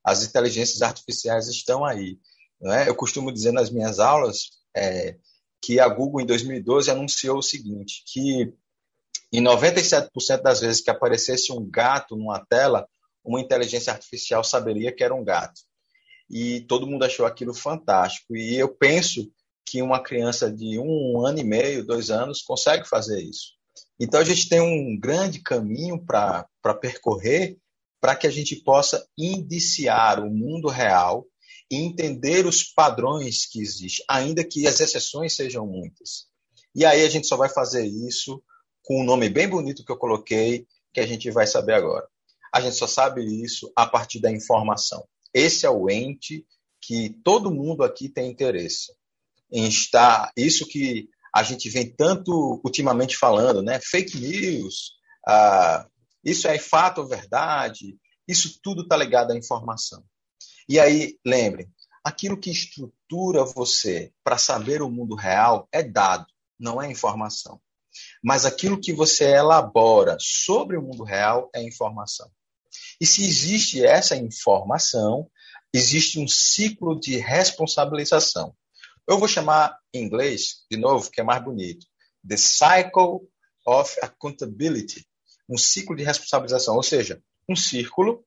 As 0.02 0.24
inteligências 0.24 0.82
artificiais 0.82 1.50
estão 1.50 1.84
aí. 1.84 2.18
Né? 2.62 2.88
Eu 2.88 2.96
costumo 2.96 3.32
dizer 3.32 3.52
nas 3.52 3.70
minhas 3.70 4.00
aulas 4.00 4.52
é, 4.76 5.18
que 5.62 5.80
a 5.80 5.88
Google, 5.90 6.22
em 6.22 6.26
2012, 6.26 6.90
anunciou 6.90 7.40
o 7.40 7.44
seguinte, 7.44 8.04
que 8.08 8.54
em 9.32 9.44
97% 9.44 10.42
das 10.42 10.62
vezes 10.62 10.82
que 10.82 10.90
aparecesse 10.90 11.52
um 11.52 11.70
gato 11.70 12.16
numa 12.16 12.44
tela, 12.46 12.88
uma 13.24 13.40
inteligência 13.40 13.92
artificial 13.92 14.44
saberia 14.44 14.96
que 14.96 15.04
era 15.04 15.14
um 15.14 15.24
gato. 15.24 15.62
E 16.30 16.62
todo 16.62 16.88
mundo 16.88 17.04
achou 17.04 17.26
aquilo 17.26 17.54
fantástico. 17.54 18.36
E 18.36 18.56
eu 18.56 18.70
penso 18.70 19.32
que 19.66 19.82
uma 19.82 20.02
criança 20.02 20.52
de 20.52 20.80
um 20.80 21.26
ano 21.26 21.40
e 21.40 21.44
meio, 21.44 21.86
dois 21.86 22.10
anos, 22.10 22.42
consegue 22.42 22.88
fazer 22.88 23.22
isso. 23.22 23.54
Então 24.00 24.20
a 24.20 24.24
gente 24.24 24.48
tem 24.48 24.62
um 24.62 24.98
grande 25.00 25.42
caminho 25.42 26.04
para 26.04 26.48
percorrer 26.80 27.58
para 28.02 28.16
que 28.16 28.26
a 28.26 28.30
gente 28.30 28.56
possa 28.56 29.06
indiciar 29.18 30.24
o 30.24 30.30
mundo 30.30 30.70
real 30.70 31.26
e 31.70 31.78
entender 31.78 32.46
os 32.46 32.64
padrões 32.64 33.46
que 33.46 33.62
existem, 33.62 34.06
ainda 34.10 34.44
que 34.44 34.66
as 34.66 34.80
exceções 34.80 35.36
sejam 35.36 35.68
muitas. 35.68 36.28
E 36.74 36.86
aí 36.86 37.04
a 37.04 37.10
gente 37.10 37.28
só 37.28 37.36
vai 37.36 37.50
fazer 37.50 37.86
isso 37.86 38.42
com 38.84 39.02
um 39.02 39.06
nome 39.06 39.30
bem 39.30 39.48
bonito 39.48 39.84
que 39.84 39.92
eu 39.92 39.98
coloquei, 39.98 40.66
que 40.94 41.00
a 41.00 41.06
gente 41.06 41.30
vai 41.30 41.46
saber 41.46 41.74
agora. 41.74 42.08
A 42.54 42.62
gente 42.62 42.76
só 42.76 42.88
sabe 42.88 43.24
isso 43.44 43.72
a 43.76 43.86
partir 43.86 44.20
da 44.20 44.32
informação. 44.32 45.06
Esse 45.34 45.66
é 45.66 45.70
o 45.70 45.90
ente 45.90 46.46
que 46.82 47.10
todo 47.24 47.54
mundo 47.54 47.84
aqui 47.84 48.10
tem 48.10 48.32
interesse 48.32 48.94
em 49.52 49.68
estar. 49.68 50.32
Isso 50.36 50.66
que 50.66 51.10
a 51.34 51.44
gente 51.44 51.70
vem 51.70 51.88
tanto 51.88 52.60
ultimamente 52.64 53.18
falando, 53.18 53.62
né? 53.62 53.80
Fake 53.80 54.18
news, 54.18 54.94
ah, 55.28 55.88
isso 56.24 56.48
é 56.48 56.58
fato 56.58 57.02
ou 57.02 57.08
verdade, 57.08 57.98
isso 58.28 58.60
tudo 58.62 58.84
está 58.84 58.96
ligado 58.98 59.32
à 59.32 59.38
informação. 59.38 60.04
E 60.68 60.80
aí, 60.80 61.18
lembrem, 61.26 61.68
aquilo 62.04 62.40
que 62.40 62.52
estrutura 62.52 63.44
você 63.44 64.12
para 64.24 64.38
saber 64.38 64.82
o 64.82 64.90
mundo 64.90 65.16
real 65.16 65.68
é 65.72 65.84
dado, 65.84 66.26
não 66.60 66.82
é 66.82 66.90
informação. 66.90 67.60
Mas 68.24 68.46
aquilo 68.46 68.80
que 68.80 68.94
você 68.94 69.26
elabora 69.26 70.18
sobre 70.20 70.78
o 70.78 70.82
mundo 70.82 71.04
real 71.04 71.50
é 71.54 71.62
informação. 71.62 72.30
E 73.00 73.06
se 73.06 73.26
existe 73.26 73.86
essa 73.86 74.16
informação, 74.16 75.30
existe 75.74 76.20
um 76.20 76.28
ciclo 76.28 77.00
de 77.00 77.18
responsabilização. 77.18 78.56
Eu 79.08 79.18
vou 79.18 79.28
chamar 79.28 79.78
em 79.94 80.04
inglês, 80.04 80.66
de 80.70 80.78
novo, 80.78 81.10
que 81.10 81.22
é 81.22 81.24
mais 81.24 81.44
bonito. 81.44 81.86
The 82.28 82.38
Cycle 82.38 83.28
of 83.66 83.98
Accountability. 84.02 85.08
Um 85.50 85.58
ciclo 85.58 85.96
de 85.96 86.04
responsabilização, 86.04 86.76
ou 86.76 86.84
seja, 86.84 87.22
um 87.48 87.56
círculo 87.56 88.24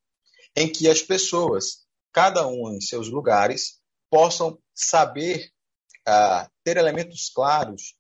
em 0.57 0.69
que 0.69 0.89
as 0.89 1.03
pessoas, 1.03 1.87
cada 2.13 2.47
uma 2.47 2.75
em 2.75 2.81
seus 2.81 3.09
lugares, 3.09 3.81
possam 4.11 4.59
saber 4.75 5.51
uh, 6.09 6.51
ter 6.65 6.77
elementos 6.77 7.31
claros, 7.31 7.95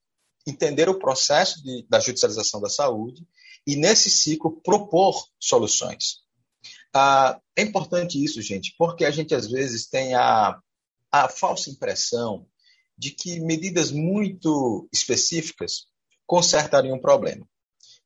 entender 0.46 0.88
o 0.88 0.98
processo 0.98 1.62
de, 1.62 1.86
da 1.88 2.00
judicialização 2.00 2.60
da 2.60 2.68
saúde 2.68 3.26
e, 3.66 3.76
nesse 3.76 4.10
ciclo, 4.10 4.60
propor 4.62 5.28
soluções. 5.38 6.21
Uh, 6.94 7.40
é 7.56 7.62
importante 7.62 8.22
isso, 8.22 8.42
gente, 8.42 8.74
porque 8.78 9.04
a 9.04 9.10
gente 9.10 9.34
às 9.34 9.50
vezes 9.50 9.88
tem 9.88 10.14
a, 10.14 10.58
a 11.10 11.28
falsa 11.28 11.70
impressão 11.70 12.46
de 12.96 13.10
que 13.10 13.40
medidas 13.40 13.90
muito 13.90 14.88
específicas 14.92 15.86
consertariam 16.26 16.96
o 16.96 17.00
problema. 17.00 17.46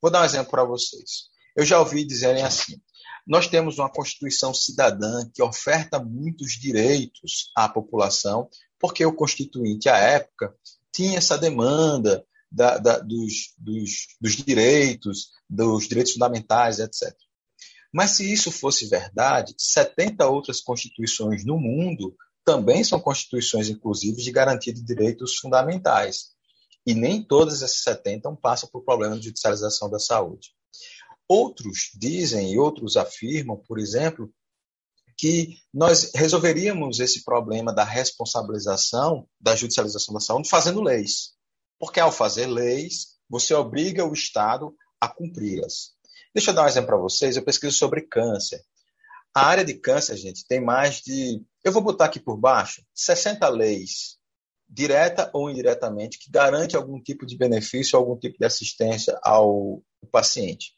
Vou 0.01 0.11
dar 0.11 0.23
um 0.23 0.25
exemplo 0.25 0.51
para 0.51 0.65
vocês. 0.65 1.29
Eu 1.57 1.65
já 1.65 1.79
ouvi 1.81 2.05
dizerem 2.05 2.43
assim: 2.43 2.81
nós 3.27 3.49
temos 3.49 3.79
uma 3.79 3.91
Constituição 3.91 4.55
cidadã 4.55 5.29
que 5.35 5.43
oferta 5.43 5.99
muitos 5.99 6.53
direitos 6.53 7.51
à 7.57 7.69
população, 7.69 8.49
porque 8.79 9.05
o 9.05 9.15
Constituinte, 9.15 9.89
à 9.89 9.97
época, 9.97 10.55
tinha 10.93 11.19
essa 11.19 11.37
demanda 11.37 12.25
da, 12.51 12.79
da, 12.79 12.99
dos, 12.99 13.53
dos, 13.59 14.07
dos 14.21 14.37
direitos, 14.37 15.31
dos 15.49 15.89
direitos 15.89 16.13
fundamentais, 16.13 16.79
etc. 16.79 17.13
Mas 17.97 18.11
se 18.11 18.31
isso 18.31 18.53
fosse 18.53 18.87
verdade, 18.91 19.55
70 19.57 20.29
outras 20.29 20.61
constituições 20.61 21.47
no 21.47 21.59
mundo 21.59 22.15
também 22.45 22.85
são 22.85 23.01
constituições, 23.01 23.71
inclusive, 23.71 24.23
de 24.23 24.31
garantia 24.31 24.71
de 24.71 24.85
direitos 24.85 25.37
fundamentais. 25.39 26.27
E 26.87 26.93
nem 26.93 27.23
todas 27.23 27.63
essas 27.63 27.83
70 27.83 28.37
passam 28.37 28.69
por 28.71 28.85
problema 28.85 29.19
de 29.19 29.25
judicialização 29.25 29.89
da 29.89 29.99
saúde. 29.99 30.51
Outros 31.27 31.91
dizem 31.99 32.53
e 32.53 32.59
outros 32.59 32.99
afirmam, 32.99 33.57
por 33.67 33.79
exemplo, 33.79 34.31
que 35.17 35.57
nós 35.73 36.13
resolveríamos 36.15 37.01
esse 37.01 37.25
problema 37.25 37.73
da 37.73 37.83
responsabilização 37.83 39.27
da 39.41 39.57
judicialização 39.57 40.13
da 40.13 40.21
saúde 40.21 40.51
fazendo 40.51 40.83
leis. 40.83 41.31
Porque 41.79 41.99
ao 41.99 42.13
fazer 42.13 42.47
leis, 42.47 43.17
você 43.27 43.55
obriga 43.55 44.05
o 44.05 44.13
Estado 44.13 44.77
a 45.01 45.09
cumpri-las. 45.09 45.96
Deixa 46.37 46.51
eu 46.51 46.55
dar 46.55 46.65
um 46.65 46.69
exemplo 46.69 46.89
para 46.89 46.99
vocês. 46.99 47.35
Eu 47.35 47.43
pesquiso 47.43 47.75
sobre 47.75 48.03
câncer. 48.03 48.61
A 49.35 49.47
área 49.47 49.65
de 49.65 49.73
câncer, 49.73 50.19
gente, 50.19 50.47
tem 50.47 50.61
mais 50.61 51.01
de. 51.01 51.43
Eu 51.65 51.73
vou 51.73 51.81
botar 51.81 52.05
aqui 52.05 52.21
por 52.21 52.37
baixo 52.37 52.83
60 52.95 53.49
leis, 53.49 54.19
direta 54.69 55.31
ou 55.33 55.49
indiretamente, 55.49 56.19
que 56.19 56.31
garante 56.31 56.77
algum 56.77 57.03
tipo 57.03 57.25
de 57.25 57.39
benefício, 57.39 57.99
algum 57.99 58.19
tipo 58.19 58.37
de 58.39 58.45
assistência 58.45 59.19
ao 59.23 59.83
paciente. 60.13 60.75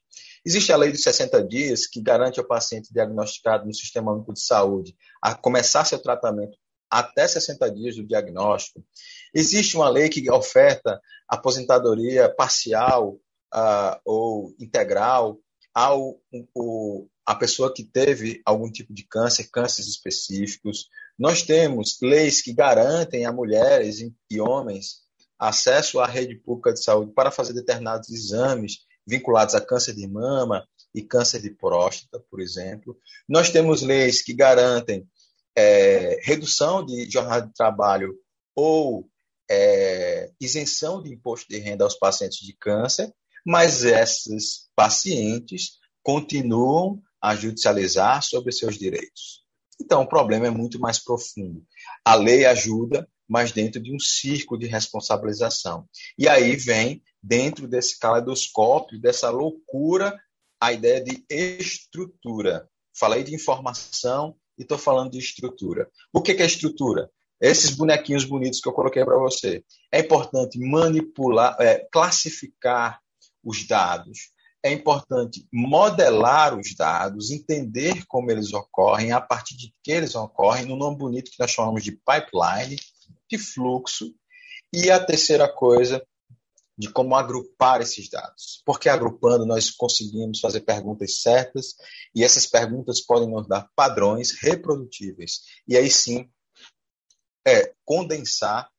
Existe 0.47 0.73
a 0.73 0.77
lei 0.77 0.93
dos 0.93 1.03
60 1.03 1.45
dias, 1.45 1.89
que 1.89 2.01
garante 2.01 2.39
ao 2.39 2.47
paciente 2.47 2.93
diagnosticado 2.93 3.67
no 3.67 3.75
Sistema 3.75 4.13
Único 4.13 4.33
de 4.33 4.41
Saúde 4.41 4.95
a 5.21 5.35
começar 5.35 5.85
seu 5.85 6.01
tratamento 6.01 6.57
até 6.89 7.27
60 7.27 7.69
dias 7.73 7.97
do 7.97 8.07
diagnóstico. 8.07 8.81
Existe 9.35 9.77
uma 9.77 9.89
lei 9.89 10.09
que 10.09 10.31
oferta 10.31 11.01
aposentadoria 11.29 12.33
parcial 12.33 13.19
uh, 13.53 14.01
ou 14.05 14.55
integral 14.61 15.37
ao 15.79 16.21
o, 16.57 17.07
a 17.25 17.37
pessoa 17.37 17.73
que 17.73 17.85
teve 17.85 18.43
algum 18.45 18.69
tipo 18.69 18.93
de 18.93 19.05
câncer, 19.05 19.49
cânceres 19.49 19.89
específicos. 19.89 20.89
Nós 21.17 21.43
temos 21.43 21.99
leis 22.03 22.43
que 22.43 22.53
garantem 22.53 23.25
a 23.25 23.33
mulheres 23.33 24.01
e 24.29 24.41
homens 24.41 25.03
acesso 25.39 26.01
à 26.01 26.07
rede 26.07 26.35
pública 26.35 26.73
de 26.73 26.83
saúde 26.83 27.13
para 27.13 27.31
fazer 27.31 27.53
determinados 27.53 28.11
exames 28.11 28.79
vinculados 29.07 29.55
a 29.55 29.61
câncer 29.61 29.95
de 29.95 30.09
mama 30.09 30.67
e 30.93 31.01
câncer 31.01 31.41
de 31.41 31.51
próstata, 31.51 32.21
por 32.29 32.41
exemplo. 32.41 32.99
Nós 33.29 33.49
temos 33.51 33.81
leis 33.81 34.21
que 34.21 34.35
garantem 34.35 35.09
é, 35.57 36.19
redução 36.25 36.85
de 36.85 37.09
jornada 37.09 37.47
de 37.47 37.55
trabalho 37.55 38.17
ou 38.53 39.09
é, 39.49 40.33
isenção 40.41 41.01
de 41.01 41.13
imposto 41.13 41.49
de 41.49 41.59
renda 41.59 41.85
aos 41.85 41.95
pacientes 41.95 42.45
de 42.45 42.53
câncer, 42.55 43.13
mas 43.49 43.83
esses 43.83 44.69
pacientes 44.77 45.79
continuam 46.03 47.01
a 47.19 47.35
judicializar 47.35 48.23
sobre 48.23 48.53
seus 48.53 48.77
direitos. 48.77 49.43
Então, 49.81 50.03
o 50.03 50.07
problema 50.07 50.49
é 50.49 50.51
muito 50.51 50.79
mais 50.79 51.03
profundo. 51.03 51.65
A 52.05 52.15
lei 52.15 52.45
ajuda, 52.45 53.09
mas 53.27 53.51
dentro 53.51 53.83
de 53.83 53.91
um 53.91 53.99
círculo 53.99 54.61
de 54.61 54.67
responsabilização. 54.67 55.89
E 56.19 56.29
aí 56.29 56.57
vem 56.57 57.03
dentro 57.23 57.67
desse 57.67 57.99
caleidoscópio, 57.99 59.01
dessa 59.01 59.31
loucura, 59.31 60.15
a 60.61 60.71
ideia 60.75 61.03
de 61.03 61.25
estrutura. 61.31 62.69
Falei 62.95 63.25
de 63.25 63.35
informação 63.35 64.37
e 64.59 64.63
estou 64.63 64.77
falando 64.77 65.13
de 65.13 65.19
estrutura. 65.21 65.89
O 66.13 66.21
que 66.21 66.33
é 66.33 66.45
estrutura? 66.45 67.11
Esses 67.41 67.71
bonequinhos 67.71 68.27
bonitos 68.27 68.61
que 68.61 68.69
eu 68.69 68.75
coloquei 68.75 69.03
para 69.07 69.17
você. 69.17 69.65
É 69.91 70.01
importante 70.01 70.59
manipular, 70.59 71.57
é, 71.59 71.89
classificar 71.91 73.01
os 73.45 73.67
dados. 73.67 74.31
É 74.63 74.73
importante 74.73 75.47
modelar 75.53 76.59
os 76.59 76.75
dados, 76.75 77.31
entender 77.31 78.05
como 78.07 78.31
eles 78.31 78.53
ocorrem, 78.53 79.13
a 79.13 79.21
partir 79.21 79.57
de 79.57 79.73
que 79.83 79.93
eles 79.93 80.15
ocorrem, 80.15 80.67
no 80.67 80.77
nome 80.77 80.99
bonito 80.99 81.31
que 81.31 81.39
nós 81.39 81.51
chamamos 81.51 81.83
de 81.83 81.93
pipeline, 81.93 82.77
de 83.31 83.39
fluxo. 83.39 84.13
E 84.73 84.91
a 84.91 85.03
terceira 85.03 85.49
coisa 85.51 86.05
de 86.79 86.89
como 86.89 87.17
agrupar 87.17 87.81
esses 87.81 88.09
dados. 88.09 88.63
Porque 88.65 88.89
agrupando 88.89 89.45
nós 89.45 89.71
conseguimos 89.71 90.39
fazer 90.39 90.61
perguntas 90.61 91.21
certas 91.21 91.75
e 92.15 92.23
essas 92.23 92.47
perguntas 92.47 93.01
podem 93.01 93.29
nos 93.29 93.49
dar 93.49 93.69
padrões 93.75 94.33
reprodutíveis. 94.41 95.41
E 95.67 95.77
aí 95.77 95.91
sim, 95.91 96.31
é 97.47 97.75
condensar 97.85 98.71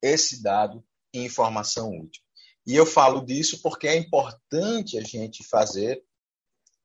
esse 0.00 0.40
dado 0.40 0.84
em 1.12 1.24
informação 1.24 1.90
útil. 1.98 2.22
E 2.66 2.74
eu 2.74 2.86
falo 2.86 3.24
disso 3.24 3.60
porque 3.62 3.88
é 3.88 3.96
importante 3.96 4.98
a 4.98 5.02
gente 5.02 5.42
fazer 5.48 6.02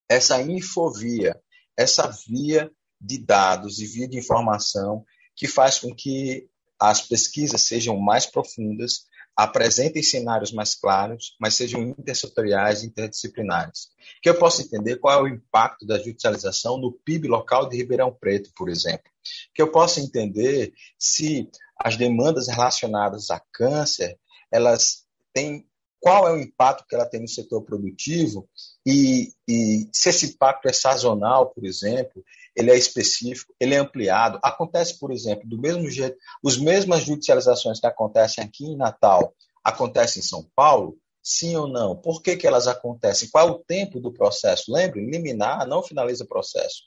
essa 0.10 0.42
infovia, 0.42 1.40
essa 1.78 2.08
via 2.28 2.72
de 3.00 3.18
dados 3.18 3.80
e 3.80 3.86
via 3.86 4.08
de 4.08 4.18
informação 4.18 5.06
que 5.36 5.48
faz 5.48 5.80
com 5.80 5.94
que 5.94 6.48
as 6.80 7.02
pesquisas 7.02 7.62
sejam 7.62 7.98
mais 7.98 8.26
profundas, 8.26 9.06
apresentem 9.36 10.02
cenários 10.02 10.52
mais 10.52 10.76
claros, 10.76 11.36
mas 11.40 11.56
sejam 11.56 11.82
intersetoriais 11.82 12.84
e 12.84 12.88
interdisciplinares. 12.88 13.90
Que 14.22 14.30
eu 14.30 14.40
possa 14.40 14.62
entender 14.62 14.98
qual 14.98 15.20
é 15.20 15.24
o 15.24 15.34
impacto 15.34 15.86
da 15.86 15.98
judicialização 15.98 16.78
no 16.78 16.94
PIB 17.04 17.28
local 17.28 17.68
de 17.68 17.76
Ribeirão 17.76 18.14
Preto, 18.14 18.50
por 18.56 18.70
exemplo. 18.70 19.12
Que 19.54 19.62
eu 19.62 19.72
possa 19.72 20.00
entender 20.00 20.74
se 20.98 21.50
as 21.78 21.98
demandas 21.98 22.48
relacionadas 22.48 23.30
a 23.30 23.42
câncer, 23.52 24.18
elas 24.50 25.05
têm 25.36 25.67
qual 26.00 26.28
é 26.28 26.32
o 26.32 26.39
impacto 26.39 26.86
que 26.88 26.95
ela 26.95 27.06
tem 27.06 27.19
no 27.19 27.28
setor 27.28 27.63
produtivo 27.63 28.48
e, 28.86 29.34
e 29.48 29.89
se 29.91 30.10
esse 30.10 30.28
impacto 30.28 30.67
é 30.67 30.74
sazonal, 30.74 31.50
por 31.50 31.65
exemplo, 31.65 32.24
ele 32.56 32.71
é 32.71 32.78
específico, 32.78 33.54
ele 33.60 33.74
é 33.74 33.78
ampliado. 33.78 34.39
Acontece, 34.43 35.00
por 35.00 35.12
exemplo, 35.12 35.50
do 35.50 35.60
mesmo 35.60 35.89
jeito, 35.89 36.15
as 36.45 36.58
mesmas 36.58 37.04
judicializações 37.04 37.80
que 37.80 37.88
acontecem 37.88 38.43
aqui 38.43 38.65
em 38.65 38.78
Natal, 38.78 39.34
acontecem 39.63 40.21
em 40.21 40.24
São 40.24 40.48
Paulo? 40.56 40.95
Sim 41.24 41.56
ou 41.56 41.67
não? 41.67 41.95
Por 41.95 42.21
que, 42.21 42.38
que 42.38 42.45
elas 42.45 42.67
acontecem? 42.67 43.28
Qual 43.30 43.48
é 43.48 43.52
o 43.52 43.60
tempo 43.60 44.00
do 44.00 44.13
processo? 44.13 44.71
Lembre, 44.71 45.04
liminar 45.04 45.67
não 45.67 45.82
finaliza 45.82 46.24
o 46.24 46.28
processo. 46.28 46.84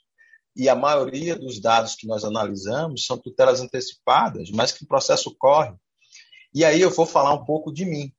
E 0.55 0.69
a 0.69 0.77
maioria 0.77 1.37
dos 1.37 1.61
dados 1.61 1.97
que 1.97 2.07
nós 2.07 2.25
analisamos 2.25 3.05
são 3.05 3.19
tutelas 3.19 3.61
antecipadas, 3.61 4.51
mas 4.53 4.71
que 4.71 4.85
o 4.85 4.87
processo 4.87 5.35
corre. 5.37 5.75
E 6.55 6.65
aí 6.65 6.81
eu 6.81 6.91
vou 6.91 7.05
falar 7.05 7.35
um 7.35 7.45
pouco 7.45 7.73
de 7.73 7.85
mim. 7.85 8.13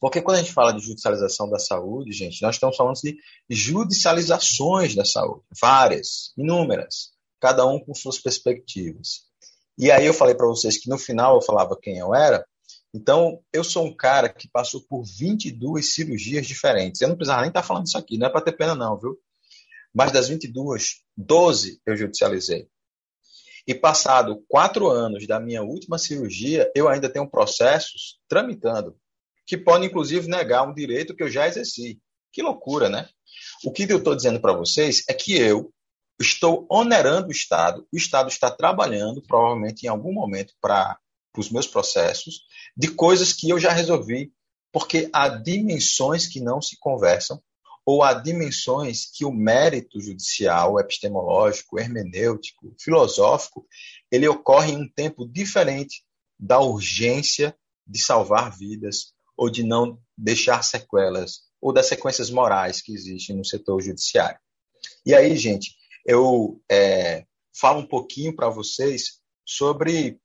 Porque 0.00 0.22
quando 0.22 0.38
a 0.38 0.40
gente 0.40 0.54
fala 0.54 0.72
de 0.72 0.80
judicialização 0.80 1.48
da 1.50 1.58
saúde, 1.58 2.10
gente, 2.12 2.40
nós 2.40 2.56
estamos 2.56 2.76
falando 2.76 2.96
de 2.96 3.18
judicializações 3.50 4.94
da 4.94 5.04
saúde, 5.04 5.44
várias, 5.60 6.32
inúmeras, 6.38 7.10
cada 7.38 7.66
um 7.66 7.78
com 7.78 7.94
suas 7.94 8.18
perspectivas. 8.18 9.26
E 9.76 9.90
aí 9.90 10.06
eu 10.06 10.14
falei 10.14 10.34
para 10.34 10.46
vocês 10.46 10.78
que 10.78 10.88
no 10.88 10.96
final 10.96 11.36
eu 11.36 11.42
falava 11.42 11.78
quem 11.80 11.98
eu 11.98 12.14
era. 12.14 12.44
Então, 12.94 13.40
eu 13.52 13.62
sou 13.62 13.84
um 13.84 13.94
cara 13.94 14.28
que 14.28 14.48
passou 14.48 14.82
por 14.88 15.04
22 15.04 15.94
cirurgias 15.94 16.46
diferentes. 16.46 17.00
Eu 17.00 17.08
não 17.08 17.16
precisava 17.16 17.42
nem 17.42 17.48
estar 17.48 17.60
tá 17.60 17.66
falando 17.66 17.86
isso 17.86 17.98
aqui, 17.98 18.18
não 18.18 18.26
é 18.26 18.30
para 18.30 18.40
ter 18.40 18.52
pena 18.52 18.74
não, 18.74 18.98
viu? 18.98 19.18
Mas 19.94 20.12
das 20.12 20.28
22, 20.28 21.02
12 21.16 21.80
eu 21.86 21.96
judicializei. 21.96 22.68
E 23.66 23.74
passado 23.74 24.42
quatro 24.48 24.88
anos 24.88 25.26
da 25.26 25.38
minha 25.38 25.62
última 25.62 25.98
cirurgia, 25.98 26.70
eu 26.74 26.88
ainda 26.88 27.08
tenho 27.08 27.30
processos 27.30 28.18
tramitando 28.26 28.96
que 29.46 29.56
podem, 29.56 29.88
inclusive, 29.88 30.28
negar 30.28 30.68
um 30.68 30.74
direito 30.74 31.14
que 31.14 31.22
eu 31.22 31.30
já 31.30 31.46
exerci. 31.46 32.00
Que 32.32 32.42
loucura, 32.42 32.88
né? 32.88 33.08
O 33.64 33.72
que 33.72 33.84
eu 33.90 33.98
estou 33.98 34.14
dizendo 34.14 34.40
para 34.40 34.52
vocês 34.52 35.04
é 35.08 35.14
que 35.14 35.36
eu 35.36 35.72
estou 36.20 36.66
onerando 36.70 37.28
o 37.28 37.32
Estado, 37.32 37.86
o 37.92 37.96
Estado 37.96 38.28
está 38.28 38.50
trabalhando, 38.50 39.22
provavelmente 39.22 39.84
em 39.84 39.88
algum 39.88 40.12
momento, 40.12 40.54
para 40.60 40.98
para 41.32 41.40
os 41.40 41.50
meus 41.50 41.66
processos 41.66 42.42
de 42.76 42.88
coisas 42.88 43.32
que 43.32 43.48
eu 43.48 43.58
já 43.58 43.72
resolvi, 43.72 44.32
porque 44.72 45.08
há 45.12 45.28
dimensões 45.28 46.26
que 46.26 46.40
não 46.40 46.60
se 46.60 46.76
conversam 46.78 47.40
ou 47.84 48.02
há 48.02 48.12
dimensões 48.12 49.06
que 49.06 49.24
o 49.24 49.32
mérito 49.32 50.00
judicial, 50.00 50.78
epistemológico, 50.78 51.78
hermenêutico, 51.78 52.74
filosófico, 52.78 53.66
ele 54.10 54.28
ocorre 54.28 54.72
em 54.72 54.82
um 54.82 54.88
tempo 54.88 55.26
diferente 55.26 56.04
da 56.38 56.60
urgência 56.60 57.56
de 57.86 57.98
salvar 57.98 58.56
vidas 58.56 59.12
ou 59.40 59.48
de 59.48 59.62
não 59.62 59.98
deixar 60.18 60.62
sequelas 60.62 61.40
ou 61.62 61.72
das 61.72 61.86
sequências 61.86 62.28
morais 62.28 62.82
que 62.82 62.92
existem 62.92 63.34
no 63.34 63.44
setor 63.44 63.80
judiciário. 63.80 64.38
E 65.04 65.14
aí, 65.14 65.34
gente, 65.34 65.74
eu 66.04 66.62
é, 66.70 67.24
falo 67.58 67.80
um 67.80 67.86
pouquinho 67.86 68.36
para 68.36 68.50
vocês 68.50 69.22
sobre 69.42 70.20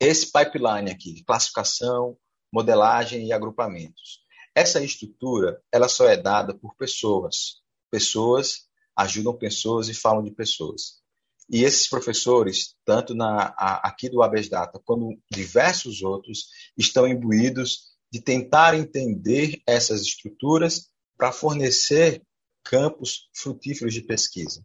esse 0.00 0.32
pipeline 0.32 0.90
aqui, 0.90 1.12
de 1.12 1.22
classificação, 1.24 2.16
modelagem 2.50 3.26
e 3.26 3.34
agrupamentos. 3.34 4.22
Essa 4.54 4.82
estrutura, 4.82 5.62
ela 5.70 5.88
só 5.88 6.08
é 6.08 6.16
dada 6.16 6.54
por 6.54 6.74
pessoas. 6.76 7.60
Pessoas 7.90 8.66
ajudam 8.96 9.36
pessoas 9.36 9.90
e 9.90 9.94
falam 9.94 10.22
de 10.22 10.30
pessoas. 10.30 11.02
E 11.50 11.64
esses 11.64 11.86
professores, 11.86 12.76
tanto 12.84 13.14
na, 13.14 13.54
a, 13.58 13.88
aqui 13.88 14.08
do 14.08 14.22
Abes 14.22 14.48
Data, 14.48 14.80
como 14.86 15.20
diversos 15.30 16.02
outros, 16.02 16.46
estão 16.78 17.06
imbuídos 17.06 17.91
de 18.12 18.20
tentar 18.20 18.74
entender 18.74 19.62
essas 19.66 20.02
estruturas 20.02 20.90
para 21.16 21.32
fornecer 21.32 22.22
campos 22.62 23.30
frutíferos 23.34 23.94
de 23.94 24.02
pesquisa. 24.02 24.62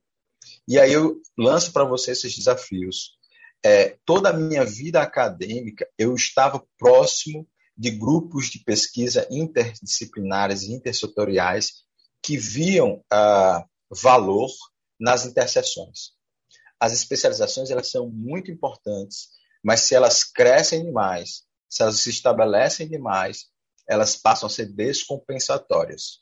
E 0.68 0.78
aí 0.78 0.92
eu 0.92 1.22
lanço 1.38 1.72
para 1.72 1.86
você 1.86 2.12
esses 2.12 2.36
desafios. 2.36 3.18
É, 3.64 3.98
toda 4.06 4.30
a 4.30 4.34
minha 4.34 4.66
vida 4.66 5.02
acadêmica, 5.02 5.88
eu 5.98 6.14
estava 6.14 6.64
próximo 6.78 7.48
de 7.76 7.92
grupos 7.92 8.48
de 8.48 8.60
pesquisa 8.60 9.26
interdisciplinares 9.32 10.64
e 10.64 10.74
intersetoriais 10.74 11.84
que 12.22 12.38
viam 12.38 13.04
ah, 13.12 13.66
valor 13.90 14.50
nas 15.00 15.26
interseções. 15.26 16.12
As 16.80 16.92
especializações 16.92 17.70
elas 17.70 17.90
são 17.90 18.10
muito 18.10 18.52
importantes, 18.52 19.30
mas 19.64 19.82
se 19.82 19.96
elas 19.96 20.24
crescem 20.24 20.84
demais, 20.84 21.47
se 21.70 21.84
elas 21.84 22.00
se 22.00 22.10
estabelecem 22.10 22.88
demais, 22.88 23.48
elas 23.88 24.16
passam 24.16 24.48
a 24.48 24.50
ser 24.50 24.66
descompensatórias. 24.66 26.20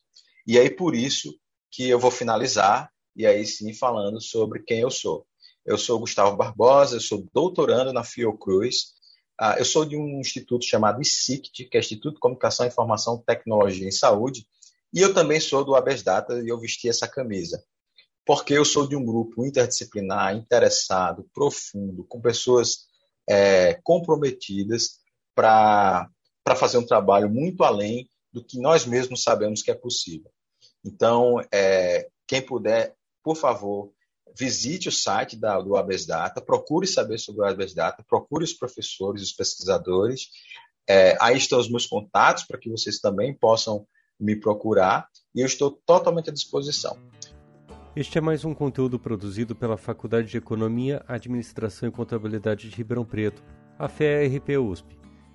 E 0.47 0.59
aí 0.59 0.69
por 0.69 0.95
isso 0.95 1.33
que 1.71 1.89
eu 1.89 1.99
vou 1.99 2.11
finalizar 2.11 2.91
e 3.15 3.25
aí 3.25 3.45
sim 3.45 3.73
falando 3.73 4.21
sobre 4.21 4.61
quem 4.63 4.81
eu 4.81 4.91
sou. 4.91 5.25
Eu 5.65 5.77
sou 5.77 5.99
Gustavo 5.99 6.37
Barbosa, 6.37 6.97
eu 6.97 7.01
sou 7.01 7.25
doutorando 7.33 7.91
na 7.91 8.03
Fiocruz. 8.03 8.93
Uh, 9.41 9.57
eu 9.57 9.65
sou 9.65 9.83
de 9.83 9.97
um 9.97 10.19
instituto 10.19 10.63
chamado 10.63 11.01
ICICT, 11.01 11.65
que 11.65 11.77
é 11.77 11.79
Instituto 11.79 12.15
de 12.15 12.19
Comunicação, 12.19 12.65
Informação, 12.65 13.17
Tecnologia 13.25 13.87
em 13.87 13.91
Saúde, 13.91 14.47
e 14.93 15.01
eu 15.01 15.13
também 15.13 15.39
sou 15.39 15.65
do 15.65 15.75
Abesdata 15.75 16.41
e 16.41 16.47
eu 16.47 16.59
vesti 16.59 16.87
essa 16.87 17.07
camisa. 17.07 17.61
Porque 18.25 18.53
eu 18.53 18.63
sou 18.63 18.87
de 18.87 18.95
um 18.95 19.03
grupo 19.03 19.45
interdisciplinar, 19.45 20.35
interessado, 20.35 21.29
profundo, 21.33 22.05
com 22.05 22.21
pessoas 22.21 22.85
é, 23.29 23.73
comprometidas 23.83 24.99
para 25.35 26.09
fazer 26.55 26.77
um 26.77 26.85
trabalho 26.85 27.29
muito 27.29 27.63
além 27.63 28.09
do 28.31 28.43
que 28.43 28.59
nós 28.59 28.85
mesmos 28.85 29.21
sabemos 29.21 29.61
que 29.61 29.71
é 29.71 29.75
possível. 29.75 30.31
Então, 30.83 31.39
é, 31.51 32.07
quem 32.27 32.41
puder 32.41 32.95
por 33.25 33.35
favor, 33.35 33.91
visite 34.37 34.87
o 34.87 34.91
site 34.91 35.35
da, 35.35 35.59
do 35.59 35.75
Abes 35.75 36.05
Data, 36.05 36.39
procure 36.39 36.85
saber 36.85 37.17
sobre 37.17 37.41
o 37.41 37.43
Abes 37.43 37.73
Data, 37.73 38.05
procure 38.07 38.43
os 38.43 38.53
professores, 38.53 39.23
os 39.23 39.33
pesquisadores. 39.33 40.27
É, 40.87 41.17
aí 41.19 41.35
estão 41.35 41.59
os 41.59 41.67
meus 41.67 41.87
contatos 41.87 42.43
para 42.43 42.59
que 42.59 42.69
vocês 42.69 42.99
também 42.99 43.33
possam 43.33 43.87
me 44.19 44.35
procurar 44.35 45.09
e 45.33 45.41
eu 45.41 45.47
estou 45.47 45.71
totalmente 45.71 46.29
à 46.29 46.33
disposição. 46.33 46.95
Este 47.95 48.19
é 48.19 48.21
mais 48.21 48.45
um 48.45 48.53
conteúdo 48.53 48.99
produzido 48.99 49.55
pela 49.55 49.77
Faculdade 49.77 50.27
de 50.27 50.37
Economia, 50.37 51.03
Administração 51.07 51.89
e 51.89 51.91
Contabilidade 51.91 52.69
de 52.69 52.75
Ribeirão 52.75 53.05
Preto, 53.05 53.43
a 53.79 53.89
FERP 53.89 54.49
USP. 54.59 55.04